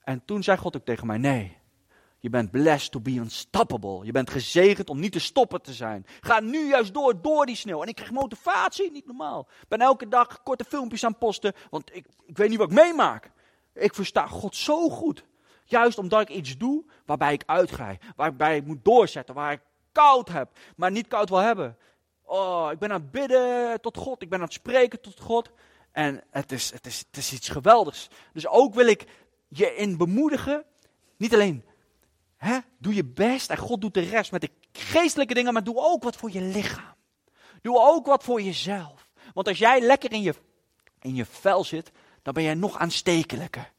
En 0.04 0.22
toen 0.26 0.44
zei 0.44 0.58
God 0.58 0.76
ook 0.76 0.86
tegen 0.86 1.08
mij, 1.08 1.18
nee, 1.18 1.58
je 2.20 2.30
bent 2.30 2.52
blessed 2.52 2.92
to 2.92 3.00
be 3.00 3.12
unstoppable. 3.12 4.06
Je 4.06 4.12
bent 4.12 4.30
gezegend 4.30 4.90
om 4.90 5.00
niet 5.00 5.12
te 5.12 5.20
stoppen 5.20 5.62
te 5.62 5.74
zijn. 5.74 6.06
Ga 6.22 6.40
nu 6.40 6.68
juist 6.68 6.94
door, 6.94 7.22
door 7.22 7.46
die 7.46 7.56
sneeuw. 7.56 7.82
En 7.82 7.88
ik 7.88 7.96
kreeg 7.96 8.12
motivatie, 8.12 8.92
niet 8.92 9.06
normaal. 9.06 9.48
Ik 9.62 9.68
ben 9.68 9.80
elke 9.80 10.08
dag 10.08 10.44
korte 10.44 10.64
filmpjes 10.64 11.06
aan 11.06 11.18
posten, 11.18 11.54
want 11.70 11.96
ik, 11.96 12.06
ik 12.26 12.38
weet 12.38 12.50
niet 12.50 12.58
wat 12.58 12.70
ik 12.72 12.76
meemaak. 12.76 13.32
Ik 13.74 13.94
versta 13.94 14.28
God 14.28 14.56
zo 14.56 14.90
goed. 14.90 15.26
Juist 15.68 15.98
omdat 15.98 16.22
ik 16.22 16.30
iets 16.30 16.58
doe 16.58 16.86
waarbij 17.06 17.34
ik 17.34 17.44
uitga, 17.46 17.98
waarbij 18.16 18.58
ik 18.58 18.66
moet 18.66 18.86
doorzetten, 18.86 19.36
waar 19.36 19.52
ik 19.52 19.62
koud 19.92 20.30
heb, 20.30 20.58
maar 20.76 20.92
niet 20.92 21.08
koud 21.08 21.30
wil 21.30 21.38
hebben. 21.38 21.78
Oh, 22.24 22.70
ik 22.72 22.80
ben 22.80 22.92
aan 22.92 23.02
het 23.02 23.12
bidden 23.12 23.82
tot 23.82 23.98
God, 23.98 24.22
ik 24.22 24.30
ben 24.30 24.40
aan 24.40 24.46
het 24.46 24.54
spreken 24.54 25.02
tot 25.02 25.20
God. 25.20 25.52
En 25.92 26.24
het 26.32 26.52
is, 26.52 26.72
het 26.72 26.86
is, 26.86 27.00
het 27.08 27.18
is 27.18 27.34
iets 27.34 27.50
geweldigs. 27.50 28.08
Dus 28.34 28.48
ook 28.48 28.74
wil 28.74 28.88
ik 28.88 29.06
je 29.48 29.76
in 29.76 29.98
bemoedigen, 29.98 30.64
niet 31.18 31.34
alleen 31.34 31.64
Hè? 32.38 32.58
Doe 32.78 32.94
je 32.94 33.06
best 33.06 33.50
en 33.50 33.58
God 33.58 33.82
doet 33.82 33.94
de 33.94 34.00
rest 34.00 34.32
met 34.32 34.42
de 34.42 34.52
geestelijke 34.72 35.34
dingen, 35.34 35.54
maar 35.54 35.64
doe 35.64 35.78
ook 35.78 36.04
wat 36.04 36.16
voor 36.16 36.32
je 36.32 36.42
lichaam. 36.42 36.96
Doe 37.62 37.80
ook 37.80 38.06
wat 38.06 38.24
voor 38.24 38.42
jezelf. 38.42 39.10
Want 39.34 39.48
als 39.48 39.58
jij 39.58 39.82
lekker 39.82 40.12
in 40.12 40.22
je, 40.22 40.34
in 41.00 41.16
je 41.16 41.26
vel 41.26 41.64
zit, 41.64 41.92
dan 42.22 42.34
ben 42.34 42.44
jij 42.44 42.54
nog 42.54 42.78
aanstekelijker. 42.78 43.74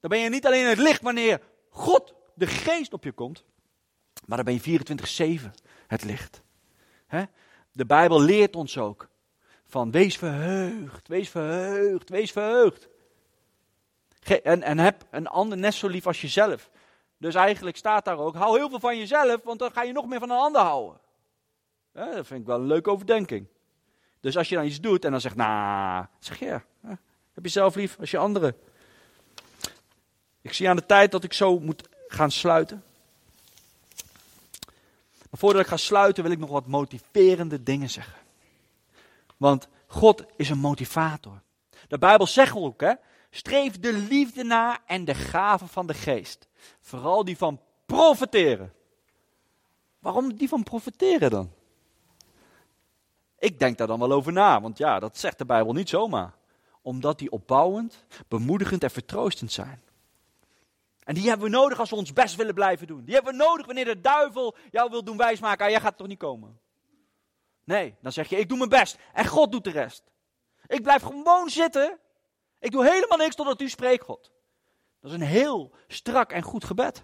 Dan 0.00 0.10
ben 0.10 0.18
je 0.18 0.28
niet 0.28 0.46
alleen 0.46 0.66
het 0.66 0.78
licht 0.78 1.02
wanneer 1.02 1.40
God, 1.68 2.14
de 2.34 2.46
geest 2.46 2.92
op 2.92 3.04
je 3.04 3.12
komt, 3.12 3.44
maar 4.26 4.44
dan 4.44 4.46
ben 4.46 4.60
je 4.62 5.40
24-7 5.40 5.50
het 5.86 6.04
licht. 6.04 6.42
De 7.72 7.86
Bijbel 7.86 8.20
leert 8.20 8.56
ons 8.56 8.78
ook 8.78 9.08
van 9.66 9.90
wees 9.90 10.16
verheugd, 10.16 11.08
wees 11.08 11.28
verheugd, 11.28 12.08
wees 12.08 12.32
verheugd. 12.32 12.88
En, 14.42 14.62
en 14.62 14.78
heb 14.78 15.06
een 15.10 15.26
ander 15.26 15.58
net 15.58 15.74
zo 15.74 15.88
lief 15.88 16.06
als 16.06 16.20
jezelf. 16.20 16.70
Dus 17.16 17.34
eigenlijk 17.34 17.76
staat 17.76 18.04
daar 18.04 18.18
ook, 18.18 18.34
hou 18.34 18.58
heel 18.58 18.68
veel 18.68 18.80
van 18.80 18.98
jezelf, 18.98 19.42
want 19.42 19.58
dan 19.58 19.70
ga 19.70 19.82
je 19.82 19.92
nog 19.92 20.06
meer 20.06 20.18
van 20.18 20.30
een 20.30 20.36
ander 20.36 20.60
houden. 20.60 21.00
dat 21.92 22.26
vind 22.26 22.40
ik 22.40 22.46
wel 22.46 22.58
een 22.58 22.66
leuke 22.66 22.90
overdenking. 22.90 23.46
Dus 24.20 24.36
als 24.36 24.48
je 24.48 24.54
dan 24.54 24.64
iets 24.64 24.80
doet 24.80 25.04
en 25.04 25.10
dan 25.10 25.20
zegt, 25.20 25.36
nou, 25.36 26.06
zeg 26.18 26.38
je, 26.38 26.60
heb 27.32 27.42
je 27.42 27.48
zelf 27.48 27.74
lief 27.74 27.96
als 28.00 28.10
je 28.10 28.18
anderen. 28.18 28.56
Ik 30.48 30.54
zie 30.54 30.68
aan 30.68 30.76
de 30.76 30.86
tijd 30.86 31.10
dat 31.10 31.24
ik 31.24 31.32
zo 31.32 31.58
moet 31.58 31.88
gaan 32.06 32.30
sluiten. 32.30 32.84
Maar 35.30 35.40
voordat 35.40 35.62
ik 35.62 35.66
ga 35.66 35.76
sluiten 35.76 36.22
wil 36.22 36.32
ik 36.32 36.38
nog 36.38 36.50
wat 36.50 36.66
motiverende 36.66 37.62
dingen 37.62 37.90
zeggen. 37.90 38.20
Want 39.36 39.68
God 39.86 40.24
is 40.36 40.50
een 40.50 40.58
motivator. 40.58 41.40
De 41.88 41.98
Bijbel 41.98 42.26
zegt 42.26 42.56
ook, 42.56 42.80
hè, 42.80 42.92
streef 43.30 43.80
de 43.80 43.92
liefde 43.92 44.44
na 44.44 44.78
en 44.86 45.04
de 45.04 45.14
gaven 45.14 45.68
van 45.68 45.86
de 45.86 45.94
geest. 45.94 46.48
Vooral 46.80 47.24
die 47.24 47.36
van 47.36 47.60
profiteren. 47.86 48.72
Waarom 49.98 50.34
die 50.34 50.48
van 50.48 50.62
profiteren 50.62 51.30
dan? 51.30 51.52
Ik 53.38 53.58
denk 53.58 53.78
daar 53.78 53.86
dan 53.86 53.98
wel 53.98 54.12
over 54.12 54.32
na, 54.32 54.60
want 54.60 54.78
ja, 54.78 54.98
dat 54.98 55.18
zegt 55.18 55.38
de 55.38 55.44
Bijbel 55.44 55.72
niet 55.72 55.88
zomaar. 55.88 56.32
Omdat 56.82 57.18
die 57.18 57.30
opbouwend, 57.30 58.04
bemoedigend 58.28 58.82
en 58.82 58.90
vertroostend 58.90 59.52
zijn. 59.52 59.82
En 61.08 61.14
die 61.14 61.28
hebben 61.28 61.50
we 61.50 61.56
nodig 61.56 61.80
als 61.80 61.90
we 61.90 61.96
ons 61.96 62.12
best 62.12 62.36
willen 62.36 62.54
blijven 62.54 62.86
doen. 62.86 63.04
Die 63.04 63.14
hebben 63.14 63.32
we 63.32 63.38
nodig 63.44 63.66
wanneer 63.66 63.84
de 63.84 64.00
duivel 64.00 64.56
jou 64.70 64.90
wil 64.90 65.04
doen 65.04 65.16
wijsmaken, 65.16 65.64
ah, 65.64 65.70
jij 65.70 65.80
gaat 65.80 65.96
toch 65.96 66.06
niet 66.06 66.18
komen. 66.18 66.60
Nee, 67.64 67.94
dan 68.00 68.12
zeg 68.12 68.28
je, 68.28 68.36
ik 68.36 68.48
doe 68.48 68.58
mijn 68.58 68.70
best 68.70 68.98
en 69.12 69.26
God 69.26 69.52
doet 69.52 69.64
de 69.64 69.70
rest. 69.70 70.02
Ik 70.66 70.82
blijf 70.82 71.02
gewoon 71.02 71.50
zitten. 71.50 71.98
Ik 72.60 72.70
doe 72.70 72.88
helemaal 72.88 73.18
niks 73.18 73.34
totdat 73.34 73.60
u 73.60 73.68
spreekt, 73.68 74.04
God. 74.04 74.32
Dat 75.00 75.10
is 75.10 75.16
een 75.16 75.26
heel 75.26 75.74
strak 75.86 76.32
en 76.32 76.42
goed 76.42 76.64
gebed. 76.64 76.96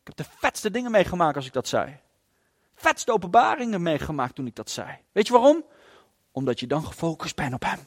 Ik 0.00 0.06
heb 0.06 0.16
de 0.16 0.24
vetste 0.38 0.70
dingen 0.70 0.90
meegemaakt 0.90 1.36
als 1.36 1.46
ik 1.46 1.52
dat 1.52 1.68
zei. 1.68 2.00
Vetste 2.74 3.12
openbaringen 3.12 3.82
meegemaakt 3.82 4.34
toen 4.34 4.46
ik 4.46 4.54
dat 4.54 4.70
zei. 4.70 4.98
Weet 5.12 5.26
je 5.26 5.32
waarom? 5.32 5.64
Omdat 6.32 6.60
je 6.60 6.66
dan 6.66 6.84
gefocust 6.84 7.36
bent 7.36 7.54
op 7.54 7.64
Hem. 7.64 7.80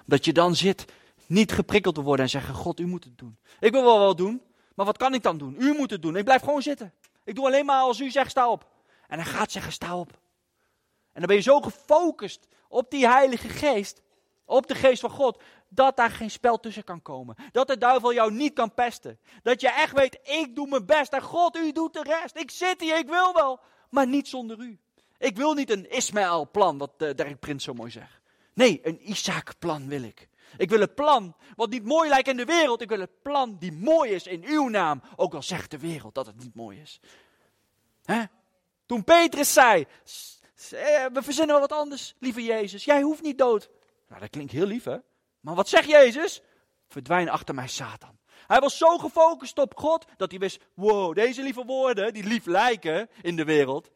Omdat 0.00 0.24
je 0.24 0.32
dan 0.32 0.54
zit, 0.54 0.84
niet 1.26 1.52
geprikkeld 1.52 1.94
te 1.94 2.02
worden 2.02 2.24
en 2.24 2.30
zeggen: 2.30 2.54
God, 2.54 2.80
u 2.80 2.86
moet 2.86 3.04
het 3.04 3.18
doen. 3.18 3.38
Ik 3.60 3.72
wil 3.72 3.84
wel 3.84 3.98
wat 3.98 4.16
doen, 4.16 4.42
maar 4.74 4.86
wat 4.86 4.96
kan 4.96 5.14
ik 5.14 5.22
dan 5.22 5.38
doen? 5.38 5.56
U 5.58 5.72
moet 5.72 5.90
het 5.90 6.02
doen. 6.02 6.16
Ik 6.16 6.24
blijf 6.24 6.42
gewoon 6.42 6.62
zitten. 6.62 6.92
Ik 7.24 7.34
doe 7.34 7.46
alleen 7.46 7.64
maar 7.64 7.80
als 7.80 8.00
u 8.00 8.10
zegt: 8.10 8.30
sta 8.30 8.48
op. 8.48 8.68
En 9.08 9.18
hij 9.18 9.28
gaat 9.28 9.52
zeggen: 9.52 9.72
sta 9.72 9.98
op. 9.98 10.10
En 11.12 11.20
dan 11.20 11.26
ben 11.26 11.36
je 11.36 11.42
zo 11.42 11.60
gefocust 11.60 12.48
op 12.68 12.90
die 12.90 13.08
Heilige 13.08 13.48
Geest, 13.48 14.02
op 14.44 14.66
de 14.66 14.74
Geest 14.74 15.00
van 15.00 15.10
God, 15.10 15.42
dat 15.68 15.96
daar 15.96 16.10
geen 16.10 16.30
spel 16.30 16.60
tussen 16.60 16.84
kan 16.84 17.02
komen. 17.02 17.36
Dat 17.52 17.66
de 17.66 17.78
duivel 17.78 18.12
jou 18.12 18.32
niet 18.32 18.52
kan 18.52 18.74
pesten. 18.74 19.18
Dat 19.42 19.60
je 19.60 19.70
echt 19.70 19.92
weet, 19.92 20.18
ik 20.22 20.54
doe 20.54 20.68
mijn 20.68 20.86
best 20.86 21.12
en 21.12 21.22
God, 21.22 21.56
u 21.56 21.72
doet 21.72 21.92
de 21.92 22.02
rest. 22.02 22.36
Ik 22.36 22.50
zit 22.50 22.80
hier, 22.80 22.98
ik 22.98 23.08
wil 23.08 23.34
wel, 23.34 23.60
maar 23.90 24.06
niet 24.06 24.28
zonder 24.28 24.58
u. 24.58 24.78
Ik 25.18 25.36
wil 25.36 25.54
niet 25.54 25.70
een 25.70 25.90
Ismaël-plan, 25.90 26.78
wat 26.78 26.90
uh, 26.98 27.14
Dirk 27.14 27.38
Prins 27.40 27.64
zo 27.64 27.74
mooi 27.74 27.90
zegt. 27.90 28.20
Nee, 28.54 28.80
een 28.82 29.10
Isaac-plan 29.10 29.88
wil 29.88 30.02
ik. 30.02 30.28
Ik 30.56 30.70
wil 30.70 30.80
een 30.80 30.94
plan 30.94 31.36
wat 31.56 31.70
niet 31.70 31.84
mooi 31.84 32.08
lijkt 32.08 32.28
in 32.28 32.36
de 32.36 32.44
wereld. 32.44 32.80
Ik 32.80 32.88
wil 32.88 33.00
een 33.00 33.20
plan 33.22 33.56
die 33.58 33.72
mooi 33.72 34.10
is 34.10 34.26
in 34.26 34.44
uw 34.44 34.68
naam. 34.68 35.02
Ook 35.16 35.34
al 35.34 35.42
zegt 35.42 35.70
de 35.70 35.78
wereld 35.78 36.14
dat 36.14 36.26
het 36.26 36.38
niet 36.38 36.54
mooi 36.54 36.80
is. 36.80 37.00
Hè? 38.04 38.22
Toen 38.86 39.04
Petrus 39.04 39.52
zei, 39.52 39.86
eh, 40.70 41.04
we 41.12 41.22
verzinnen 41.22 41.58
wel 41.58 41.68
wat 41.68 41.78
anders, 41.78 42.14
lieve 42.18 42.42
Jezus. 42.42 42.84
Jij 42.84 43.02
hoeft 43.02 43.22
niet 43.22 43.38
dood. 43.38 43.70
Nou, 44.08 44.20
dat 44.20 44.30
klinkt 44.30 44.52
heel 44.52 44.66
lief 44.66 44.84
hè. 44.84 44.96
Maar 45.40 45.54
wat 45.54 45.68
zegt 45.68 45.88
Jezus? 45.88 46.42
Verdwijn 46.88 47.28
achter 47.28 47.54
mij, 47.54 47.68
Satan. 47.68 48.18
Hij 48.46 48.60
was 48.60 48.78
zo 48.78 48.98
gefocust 48.98 49.58
op 49.58 49.76
God 49.76 50.06
dat 50.16 50.30
hij 50.30 50.40
wist: 50.40 50.60
wow, 50.74 51.14
deze 51.14 51.42
lieve 51.42 51.64
woorden, 51.64 52.12
die 52.12 52.24
lief 52.24 52.46
lijken 52.46 53.08
in 53.22 53.36
de 53.36 53.44
wereld, 53.44 53.90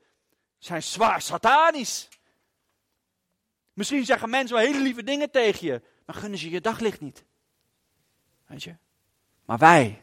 zijn 0.58 0.82
zwaar 0.82 1.22
satanisch. 1.22 2.08
Misschien 3.72 4.04
zeggen 4.04 4.30
mensen 4.30 4.56
wel 4.56 4.66
hele 4.66 4.80
lieve 4.80 5.02
dingen 5.02 5.30
tegen 5.30 5.66
je, 5.66 5.82
maar 6.08 6.16
gunnen 6.16 6.38
ze 6.38 6.50
je 6.50 6.60
daglicht 6.60 7.00
niet. 7.00 7.24
Weet 8.46 8.62
je? 8.62 8.76
Maar 9.44 9.58
wij 9.58 10.00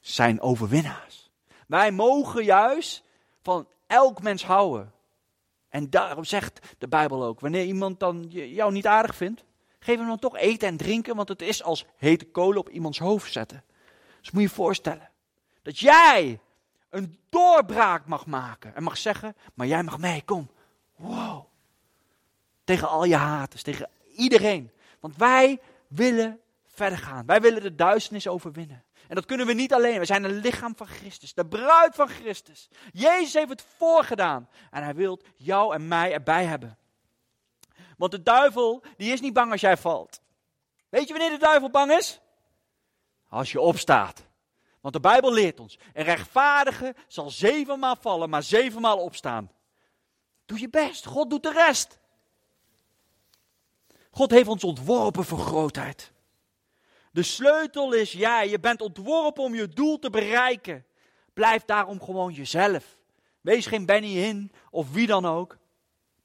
zijn 0.00 0.40
overwinnaars. 0.40 1.30
Wij 1.66 1.90
mogen 1.90 2.44
juist 2.44 3.02
van 3.42 3.68
elk 3.86 4.22
mens 4.22 4.44
houden. 4.44 4.92
En 5.68 5.90
daarom 5.90 6.24
zegt 6.24 6.74
de 6.78 6.88
Bijbel 6.88 7.24
ook: 7.24 7.40
wanneer 7.40 7.64
iemand 7.64 8.00
dan 8.00 8.26
jou 8.28 8.72
niet 8.72 8.86
aardig 8.86 9.16
vindt, 9.16 9.44
Geef 9.78 9.96
hem 9.96 10.06
dan 10.06 10.18
toch 10.18 10.36
eten 10.36 10.68
en 10.68 10.76
drinken, 10.76 11.16
want 11.16 11.28
het 11.28 11.42
is 11.42 11.62
als 11.62 11.86
hete 11.96 12.24
kolen 12.24 12.58
op 12.58 12.68
iemands 12.68 12.98
hoofd 12.98 13.32
zetten. 13.32 13.64
Dus 14.20 14.30
moet 14.30 14.42
je 14.42 14.48
je 14.48 14.54
voorstellen 14.54 15.10
dat 15.62 15.78
jij 15.78 16.40
een 16.88 17.18
doorbraak 17.28 18.06
mag 18.06 18.26
maken 18.26 18.74
en 18.74 18.82
mag 18.82 18.98
zeggen, 18.98 19.36
maar 19.54 19.66
jij 19.66 19.82
mag 19.82 19.98
mee, 19.98 20.22
kom. 20.22 20.50
Wow. 20.96 21.44
Tegen 22.64 22.88
al 22.88 23.04
je 23.04 23.16
haters, 23.16 23.62
tegen 23.62 23.90
iedereen. 24.16 24.70
Want 25.00 25.16
wij 25.16 25.60
willen 25.88 26.40
verder 26.66 26.98
gaan. 26.98 27.26
Wij 27.26 27.40
willen 27.40 27.62
de 27.62 27.74
duisternis 27.74 28.28
overwinnen. 28.28 28.84
En 29.08 29.14
dat 29.14 29.26
kunnen 29.26 29.46
we 29.46 29.52
niet 29.52 29.72
alleen. 29.72 29.98
We 29.98 30.04
zijn 30.04 30.24
een 30.24 30.40
lichaam 30.40 30.76
van 30.76 30.86
Christus, 30.86 31.34
de 31.34 31.46
bruid 31.46 31.94
van 31.94 32.08
Christus. 32.08 32.68
Jezus 32.92 33.32
heeft 33.32 33.48
het 33.48 33.64
voorgedaan 33.76 34.48
en 34.70 34.82
hij 34.82 34.94
wil 34.94 35.20
jou 35.36 35.74
en 35.74 35.88
mij 35.88 36.12
erbij 36.12 36.44
hebben. 36.44 36.78
Want 37.96 38.12
de 38.12 38.22
duivel, 38.22 38.82
die 38.96 39.12
is 39.12 39.20
niet 39.20 39.32
bang 39.32 39.52
als 39.52 39.60
jij 39.60 39.76
valt. 39.76 40.20
Weet 40.88 41.08
je 41.08 41.12
wanneer 41.12 41.38
de 41.38 41.44
duivel 41.44 41.70
bang 41.70 41.92
is? 41.92 42.20
Als 43.28 43.52
je 43.52 43.60
opstaat. 43.60 44.26
Want 44.80 44.94
de 44.94 45.00
Bijbel 45.00 45.32
leert 45.32 45.60
ons, 45.60 45.78
een 45.92 46.04
rechtvaardige 46.04 46.94
zal 47.06 47.30
zevenmaal 47.30 47.96
vallen, 47.96 48.30
maar 48.30 48.42
zevenmaal 48.42 48.98
opstaan. 48.98 49.50
Doe 50.46 50.60
je 50.60 50.68
best, 50.68 51.06
God 51.06 51.30
doet 51.30 51.42
de 51.42 51.52
rest. 51.52 51.98
God 54.18 54.30
heeft 54.30 54.48
ons 54.48 54.64
ontworpen 54.64 55.24
voor 55.24 55.38
grootheid. 55.38 56.12
De 57.12 57.22
sleutel 57.22 57.92
is 57.92 58.12
jij, 58.12 58.48
je 58.48 58.60
bent 58.60 58.80
ontworpen 58.80 59.42
om 59.42 59.54
je 59.54 59.68
doel 59.68 59.98
te 59.98 60.10
bereiken. 60.10 60.84
Blijf 61.34 61.64
daarom 61.64 62.02
gewoon 62.02 62.32
jezelf. 62.32 62.98
Wees 63.40 63.66
geen 63.66 63.86
Benny 63.86 64.16
in 64.16 64.52
of 64.70 64.92
wie 64.92 65.06
dan 65.06 65.26
ook. 65.26 65.58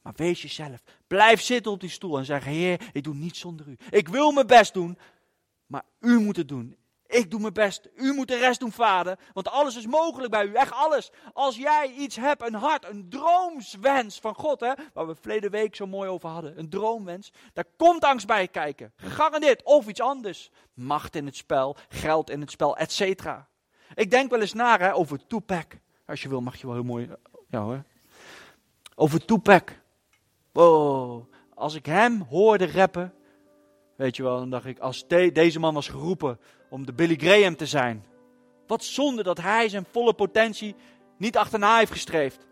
Maar 0.01 0.13
wees 0.15 0.41
jezelf. 0.41 0.83
Blijf 1.07 1.41
zitten 1.41 1.71
op 1.71 1.79
die 1.79 1.89
stoel 1.89 2.17
en 2.17 2.25
zeg: 2.25 2.43
Heer, 2.43 2.89
ik 2.93 3.03
doe 3.03 3.15
niets 3.15 3.39
zonder 3.39 3.67
u. 3.67 3.77
Ik 3.89 4.07
wil 4.07 4.31
mijn 4.31 4.47
best 4.47 4.73
doen, 4.73 4.97
maar 5.65 5.83
u 5.99 6.19
moet 6.19 6.35
het 6.35 6.47
doen. 6.47 6.77
Ik 7.13 7.31
doe 7.31 7.39
mijn 7.39 7.53
best. 7.53 7.89
U 7.95 8.13
moet 8.13 8.27
de 8.27 8.37
rest 8.37 8.59
doen, 8.59 8.71
vader. 8.71 9.19
Want 9.33 9.49
alles 9.49 9.75
is 9.75 9.85
mogelijk 9.85 10.31
bij 10.31 10.45
u. 10.45 10.53
Echt 10.53 10.71
alles. 10.71 11.11
Als 11.33 11.55
jij 11.55 11.91
iets 11.91 12.15
hebt, 12.15 12.47
een 12.47 12.53
hart, 12.53 12.85
een 12.85 13.09
droomswens 13.09 14.19
van 14.19 14.35
God, 14.35 14.59
hè, 14.59 14.73
waar 14.93 15.07
we 15.07 15.15
verleden 15.15 15.51
week 15.51 15.75
zo 15.75 15.85
mooi 15.85 16.09
over 16.09 16.29
hadden. 16.29 16.59
Een 16.59 16.69
droomwens. 16.69 17.31
Daar 17.53 17.65
komt 17.77 18.03
angst 18.03 18.27
bij 18.27 18.47
kijken. 18.47 18.93
Gegarandeerd. 18.95 19.63
Of 19.63 19.87
iets 19.87 20.01
anders. 20.01 20.51
Macht 20.73 21.15
in 21.15 21.25
het 21.25 21.35
spel, 21.35 21.75
geld 21.89 22.29
in 22.29 22.41
het 22.41 22.51
spel, 22.51 22.77
et 22.77 22.91
cetera. 22.91 23.47
Ik 23.93 24.11
denk 24.11 24.29
wel 24.29 24.41
eens 24.41 24.53
na 24.53 24.91
over 24.91 25.27
Tupac. 25.27 25.71
Als 26.05 26.21
je 26.21 26.29
wil, 26.29 26.41
mag 26.41 26.55
je 26.55 26.65
wel 26.65 26.75
heel 26.75 26.83
mooi. 26.83 27.09
Ja 27.49 27.59
hoor. 27.59 27.83
Over 28.95 29.25
Tupac. 29.25 29.69
Wow, 30.51 31.33
als 31.53 31.73
ik 31.73 31.85
hem 31.85 32.21
hoorde 32.21 32.71
rappen, 32.71 33.13
weet 33.95 34.15
je 34.15 34.23
wel, 34.23 34.37
dan 34.37 34.49
dacht 34.49 34.65
ik, 34.65 34.79
als 34.79 35.07
deze 35.07 35.59
man 35.59 35.73
was 35.73 35.87
geroepen 35.87 36.39
om 36.69 36.85
de 36.85 36.93
Billy 36.93 37.15
Graham 37.15 37.55
te 37.55 37.65
zijn. 37.65 38.05
Wat 38.67 38.83
zonde 38.83 39.23
dat 39.23 39.41
hij 39.41 39.69
zijn 39.69 39.85
volle 39.91 40.13
potentie 40.13 40.75
niet 41.17 41.37
achterna 41.37 41.77
heeft 41.77 41.91
gestreefd. 41.91 42.47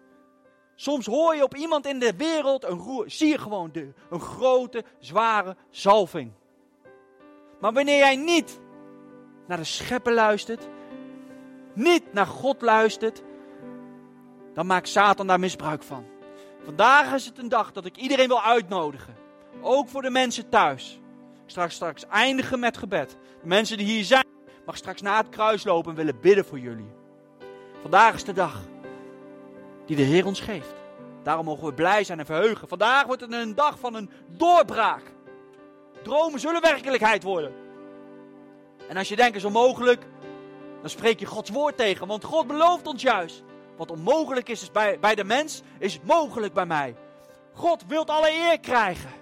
Soms 0.76 1.06
hoor 1.06 1.36
je 1.36 1.44
op 1.44 1.56
iemand 1.56 1.86
in 1.86 2.00
de 2.00 2.14
wereld 2.18 2.64
een 2.64 2.78
roer, 2.78 3.12
zie 3.12 3.28
je 3.28 3.38
gewoon 3.38 3.70
de, 3.72 3.94
een 4.10 4.20
grote, 4.20 4.84
zware 5.00 5.56
zalving. 5.70 6.32
Maar 7.60 7.74
wanneer 7.74 7.98
jij 7.98 8.16
niet 8.16 8.60
naar 9.48 9.58
de 9.58 9.64
schepper 9.64 10.14
luistert, 10.14 10.68
niet 11.74 12.14
naar 12.14 12.28
God 12.28 12.62
luistert, 12.62 13.24
dan 14.54 14.66
maakt 14.66 14.88
Satan 14.88 15.28
daar 15.28 15.40
misbruik 15.40 15.84
van. 15.84 16.06
Vandaag 16.64 17.14
is 17.14 17.26
het 17.26 17.38
een 17.38 17.50
dag 17.50 17.72
dat 17.72 17.86
ik 17.86 17.98
iedereen 17.98 18.28
wil 18.28 18.42
uitnodigen. 18.42 19.16
Ook 19.62 19.88
voor 19.88 20.02
de 20.02 20.10
mensen 20.10 20.50
thuis. 20.50 21.01
Straks, 21.52 21.76
straks 21.76 22.06
eindigen 22.06 22.60
met 22.60 22.78
gebed. 22.78 23.18
De 23.42 23.48
mensen 23.48 23.78
die 23.78 23.86
hier 23.86 24.04
zijn, 24.04 24.26
mag 24.66 24.78
straks 24.78 25.02
na 25.02 25.18
het 25.18 25.30
kruis 25.30 25.64
lopen 25.64 25.92
en 25.92 25.98
willen 25.98 26.20
bidden 26.20 26.46
voor 26.46 26.60
jullie. 26.60 26.92
Vandaag 27.82 28.14
is 28.14 28.24
de 28.24 28.34
dag 28.34 28.62
die 29.86 29.96
de 29.96 30.02
Heer 30.02 30.26
ons 30.26 30.40
geeft. 30.40 30.74
Daarom 31.24 31.46
mogen 31.46 31.66
we 31.66 31.74
blij 31.74 32.04
zijn 32.04 32.20
en 32.20 32.26
verheugen. 32.26 32.68
Vandaag 32.68 33.06
wordt 33.06 33.22
het 33.22 33.34
een 33.34 33.56
dag 33.56 33.80
van 33.80 33.96
een 33.96 34.10
doorbraak. 34.28 35.02
Dromen 36.04 36.40
zullen 36.40 36.62
werkelijkheid 36.62 37.24
worden. 37.24 37.54
En 38.88 38.98
als 38.98 39.10
je 39.10 39.16
denkt 39.16 39.36
is 39.36 39.46
onmogelijk, 39.46 40.06
dan 40.82 40.90
spreek 40.90 41.20
je 41.20 41.26
Gods 41.26 41.50
woord 41.50 41.78
tegen. 41.78 42.08
Want 42.08 42.24
God 42.24 42.48
belooft 42.48 42.88
ons 42.88 43.02
juist. 43.02 43.44
Wat 43.78 43.92
onmogelijk 43.92 44.50
is, 44.50 44.62
is 44.62 44.72
bij, 44.72 45.00
bij 45.00 45.16
de 45.16 45.24
mens, 45.24 45.62
is 45.80 46.00
mogelijk 46.04 46.54
bij 46.54 46.66
mij. 46.66 46.96
God 47.54 47.84
wil 47.88 48.06
alle 48.06 48.32
eer 48.32 48.60
krijgen. 48.60 49.21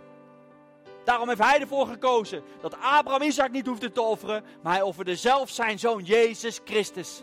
Daarom 1.09 1.27
heeft 1.27 1.43
hij 1.43 1.59
ervoor 1.59 1.87
gekozen 1.87 2.43
dat 2.61 2.75
Abraham 2.81 3.21
Isaac 3.21 3.51
niet 3.51 3.65
hoefde 3.65 3.91
te 3.91 4.01
offeren, 4.01 4.43
maar 4.61 4.73
hij 4.73 4.81
offerde 4.81 5.15
zelf 5.15 5.49
zijn 5.49 5.79
zoon 5.79 6.03
Jezus 6.03 6.59
Christus. 6.65 7.21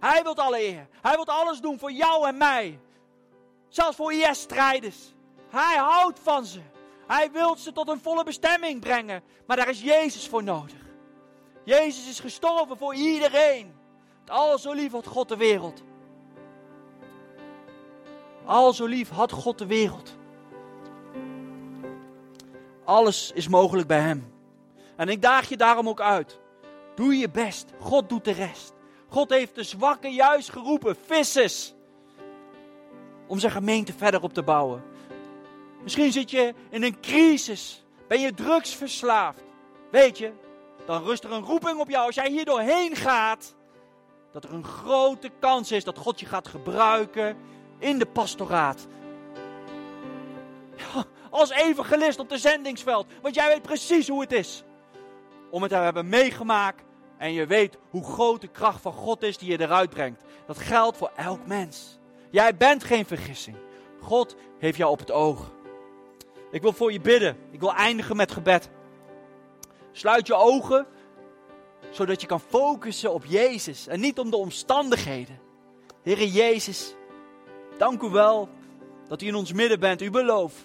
Hij 0.00 0.22
wil 0.22 0.36
alle 0.36 0.62
eer. 0.62 0.88
Hij 1.02 1.14
wil 1.14 1.24
alles 1.24 1.60
doen 1.60 1.78
voor 1.78 1.92
jou 1.92 2.28
en 2.28 2.36
mij. 2.36 2.80
Zelfs 3.68 3.96
voor 3.96 4.12
IS-strijders. 4.12 5.14
Hij 5.48 5.76
houdt 5.76 6.18
van 6.22 6.44
ze. 6.44 6.60
Hij 7.06 7.30
wil 7.32 7.56
ze 7.56 7.72
tot 7.72 7.88
een 7.88 8.00
volle 8.00 8.24
bestemming 8.24 8.80
brengen. 8.80 9.22
Maar 9.46 9.56
daar 9.56 9.68
is 9.68 9.82
Jezus 9.82 10.28
voor 10.28 10.42
nodig. 10.42 10.80
Jezus 11.64 12.08
is 12.08 12.20
gestorven 12.20 12.76
voor 12.76 12.94
iedereen. 12.94 13.74
Al 14.26 14.58
zo 14.58 14.72
lief 14.72 14.92
had 14.92 15.06
God 15.06 15.28
de 15.28 15.36
wereld. 15.36 15.82
Al 18.44 18.72
zo 18.72 18.86
lief 18.86 19.08
had 19.10 19.32
God 19.32 19.58
de 19.58 19.66
wereld. 19.66 20.16
Alles 22.86 23.30
is 23.34 23.48
mogelijk 23.48 23.88
bij 23.88 24.00
Hem. 24.00 24.32
En 24.96 25.08
ik 25.08 25.22
daag 25.22 25.48
je 25.48 25.56
daarom 25.56 25.88
ook 25.88 26.00
uit. 26.00 26.40
Doe 26.94 27.16
je 27.16 27.30
best. 27.30 27.72
God 27.78 28.08
doet 28.08 28.24
de 28.24 28.32
rest. 28.32 28.72
God 29.08 29.30
heeft 29.30 29.54
de 29.54 29.62
zwakken 29.62 30.12
juist 30.12 30.50
geroepen, 30.50 30.96
vissers. 31.06 31.74
Om 33.26 33.38
zijn 33.38 33.52
gemeente 33.52 33.92
verder 33.92 34.22
op 34.22 34.32
te 34.32 34.42
bouwen. 34.42 34.82
Misschien 35.82 36.12
zit 36.12 36.30
je 36.30 36.54
in 36.70 36.82
een 36.82 37.00
crisis. 37.00 37.84
Ben 38.08 38.20
je 38.20 38.34
drugsverslaafd. 38.34 39.42
Weet 39.90 40.18
je, 40.18 40.32
dan 40.86 41.02
rust 41.02 41.24
er 41.24 41.32
een 41.32 41.44
roeping 41.44 41.80
op 41.80 41.88
jou 41.88 42.06
als 42.06 42.14
jij 42.14 42.30
hier 42.30 42.44
doorheen 42.44 42.96
gaat. 42.96 43.54
Dat 44.32 44.44
er 44.44 44.52
een 44.52 44.64
grote 44.64 45.30
kans 45.40 45.72
is 45.72 45.84
dat 45.84 45.98
God 45.98 46.20
je 46.20 46.26
gaat 46.26 46.48
gebruiken 46.48 47.36
in 47.78 47.98
de 47.98 48.06
pastoraat. 48.06 48.86
Als 51.30 51.50
evangelist 51.50 52.18
op 52.18 52.28
de 52.28 52.38
zendingsveld. 52.38 53.06
Want 53.22 53.34
jij 53.34 53.48
weet 53.48 53.62
precies 53.62 54.08
hoe 54.08 54.20
het 54.20 54.32
is. 54.32 54.64
Om 55.50 55.62
het 55.62 55.70
te 55.70 55.76
hebben 55.76 56.08
meegemaakt. 56.08 56.84
En 57.18 57.32
je 57.32 57.46
weet 57.46 57.78
hoe 57.90 58.04
groot 58.04 58.40
de 58.40 58.48
kracht 58.48 58.80
van 58.80 58.92
God 58.92 59.22
is 59.22 59.38
die 59.38 59.50
je 59.50 59.60
eruit 59.60 59.90
brengt. 59.90 60.22
Dat 60.46 60.58
geldt 60.58 60.96
voor 60.96 61.10
elk 61.16 61.46
mens. 61.46 61.98
Jij 62.30 62.56
bent 62.56 62.84
geen 62.84 63.06
vergissing. 63.06 63.56
God 64.00 64.36
heeft 64.58 64.76
jou 64.76 64.90
op 64.90 64.98
het 64.98 65.10
oog. 65.10 65.52
Ik 66.50 66.62
wil 66.62 66.72
voor 66.72 66.92
je 66.92 67.00
bidden. 67.00 67.36
Ik 67.50 67.60
wil 67.60 67.74
eindigen 67.74 68.16
met 68.16 68.32
gebed. 68.32 68.70
Sluit 69.92 70.26
je 70.26 70.34
ogen, 70.34 70.86
zodat 71.90 72.20
je 72.20 72.26
kan 72.26 72.40
focussen 72.40 73.12
op 73.12 73.24
Jezus 73.24 73.86
en 73.86 74.00
niet 74.00 74.18
om 74.18 74.30
de 74.30 74.36
omstandigheden. 74.36 75.38
Heere 76.02 76.30
Jezus, 76.30 76.94
dank 77.78 78.02
u 78.02 78.08
wel 78.08 78.48
dat 79.08 79.22
u 79.22 79.26
in 79.26 79.34
ons 79.34 79.52
midden 79.52 79.80
bent. 79.80 80.02
U 80.02 80.10
belooft, 80.10 80.56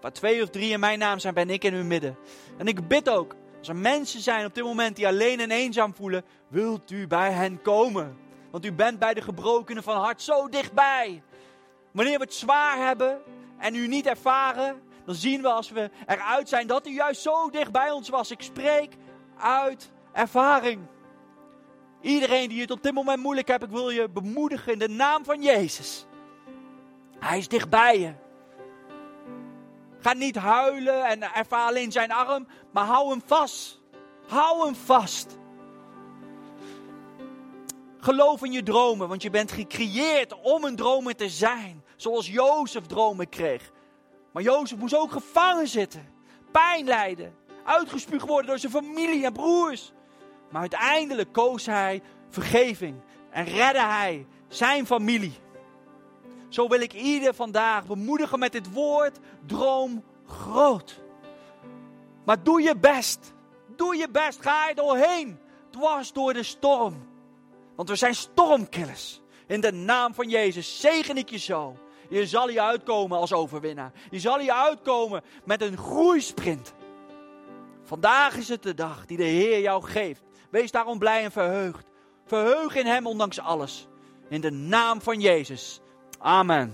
waar 0.00 0.12
twee 0.12 0.42
of 0.42 0.50
drie 0.50 0.72
in 0.72 0.80
mijn 0.80 0.98
naam 0.98 1.18
zijn, 1.18 1.34
ben 1.34 1.50
ik 1.50 1.64
in 1.64 1.74
uw 1.74 1.84
midden. 1.84 2.16
En 2.58 2.66
ik 2.66 2.88
bid 2.88 3.08
ook, 3.08 3.36
als 3.58 3.68
er 3.68 3.76
mensen 3.76 4.20
zijn 4.20 4.46
op 4.46 4.54
dit 4.54 4.64
moment 4.64 4.96
die 4.96 5.06
alleen 5.06 5.40
en 5.40 5.50
eenzaam 5.50 5.94
voelen, 5.94 6.24
wilt 6.48 6.90
u 6.90 7.06
bij 7.06 7.32
hen 7.32 7.62
komen. 7.62 8.18
Want 8.50 8.64
u 8.64 8.72
bent 8.72 8.98
bij 8.98 9.14
de 9.14 9.20
gebrokenen 9.20 9.82
van 9.82 9.96
hart 9.96 10.22
zo 10.22 10.48
dichtbij. 10.48 11.22
Wanneer 11.92 12.18
we 12.18 12.24
het 12.24 12.34
zwaar 12.34 12.86
hebben 12.86 13.20
en 13.58 13.74
u 13.74 13.86
niet 13.88 14.06
ervaren, 14.06 14.82
dan 15.04 15.14
zien 15.14 15.42
we 15.42 15.48
als 15.48 15.70
we 15.70 15.90
eruit 16.06 16.48
zijn 16.48 16.66
dat 16.66 16.86
u 16.86 16.90
juist 16.90 17.22
zo 17.22 17.50
dicht 17.50 17.72
bij 17.72 17.90
ons 17.90 18.08
was. 18.08 18.30
Ik 18.30 18.42
spreek 18.42 18.94
uit 19.38 19.92
ervaring. 20.12 20.80
Iedereen 22.00 22.48
die 22.48 22.60
het 22.60 22.70
op 22.70 22.82
dit 22.82 22.92
moment 22.92 23.22
moeilijk 23.22 23.48
heeft, 23.48 23.62
ik 23.62 23.70
wil 23.70 23.90
je 23.90 24.08
bemoedigen 24.08 24.72
in 24.72 24.78
de 24.78 24.88
naam 24.88 25.24
van 25.24 25.42
Jezus. 25.42 26.06
Hij 27.18 27.38
is 27.38 27.48
dichtbij 27.48 27.98
je. 27.98 28.12
Ga 30.00 30.12
niet 30.12 30.36
huilen 30.36 31.04
en 31.04 31.22
ervaar 31.34 31.68
alleen 31.68 31.92
zijn 31.92 32.12
arm, 32.12 32.46
maar 32.72 32.84
hou 32.84 33.10
hem 33.10 33.22
vast. 33.26 33.80
Hou 34.28 34.64
hem 34.64 34.74
vast. 34.74 35.38
Geloof 38.00 38.42
in 38.44 38.52
je 38.52 38.62
dromen, 38.62 39.08
want 39.08 39.22
je 39.22 39.30
bent 39.30 39.52
gecreëerd 39.52 40.40
om 40.40 40.64
een 40.64 40.76
dromer 40.76 41.16
te 41.16 41.28
zijn. 41.28 41.84
Zoals 41.96 42.28
Jozef 42.28 42.86
dromen 42.86 43.28
kreeg. 43.28 43.70
Maar 44.32 44.42
Jozef 44.42 44.78
moest 44.78 44.96
ook 44.96 45.12
gevangen 45.12 45.68
zitten, 45.68 46.08
pijn 46.52 46.84
lijden, 46.84 47.34
uitgespuugd 47.64 48.26
worden 48.26 48.46
door 48.46 48.58
zijn 48.58 48.72
familie 48.72 49.24
en 49.24 49.32
broers. 49.32 49.92
Maar 50.50 50.60
uiteindelijk 50.60 51.32
koos 51.32 51.66
hij 51.66 52.02
vergeving 52.30 53.00
en 53.30 53.44
redde 53.44 53.82
hij 53.82 54.26
zijn 54.48 54.86
familie. 54.86 55.38
Zo 56.50 56.68
wil 56.68 56.80
ik 56.80 56.92
ieder 56.92 57.34
vandaag 57.34 57.86
bemoedigen 57.86 58.38
met 58.38 58.52
dit 58.52 58.72
woord: 58.72 59.18
droom 59.46 60.04
groot. 60.26 61.00
Maar 62.24 62.42
doe 62.42 62.62
je 62.62 62.76
best. 62.76 63.32
Doe 63.76 63.96
je 63.96 64.08
best. 64.10 64.42
Ga 64.42 64.68
er 64.68 64.74
doorheen. 64.74 65.38
Dwars 65.70 66.12
door 66.12 66.32
de 66.32 66.42
storm. 66.42 67.08
Want 67.76 67.88
we 67.88 67.96
zijn 67.96 68.14
stormkillers. 68.14 69.20
In 69.46 69.60
de 69.60 69.72
naam 69.72 70.14
van 70.14 70.28
Jezus 70.28 70.80
zegen 70.80 71.16
ik 71.16 71.30
je 71.30 71.38
zo. 71.38 71.76
Je 72.08 72.26
zal 72.26 72.48
hier 72.48 72.60
uitkomen 72.60 73.18
als 73.18 73.32
overwinnaar. 73.32 73.92
Je 74.10 74.20
zal 74.20 74.38
hier 74.38 74.52
uitkomen 74.52 75.22
met 75.44 75.62
een 75.62 75.76
groeisprint. 75.76 76.74
Vandaag 77.84 78.36
is 78.36 78.48
het 78.48 78.62
de 78.62 78.74
dag 78.74 79.06
die 79.06 79.16
de 79.16 79.24
Heer 79.24 79.60
jou 79.60 79.82
geeft. 79.82 80.22
Wees 80.50 80.70
daarom 80.70 80.98
blij 80.98 81.24
en 81.24 81.32
verheugd. 81.32 81.86
Verheug 82.26 82.74
in 82.74 82.86
Hem 82.86 83.06
ondanks 83.06 83.40
alles. 83.40 83.88
In 84.28 84.40
de 84.40 84.50
naam 84.50 85.00
van 85.00 85.20
Jezus. 85.20 85.80
Amen. 86.22 86.72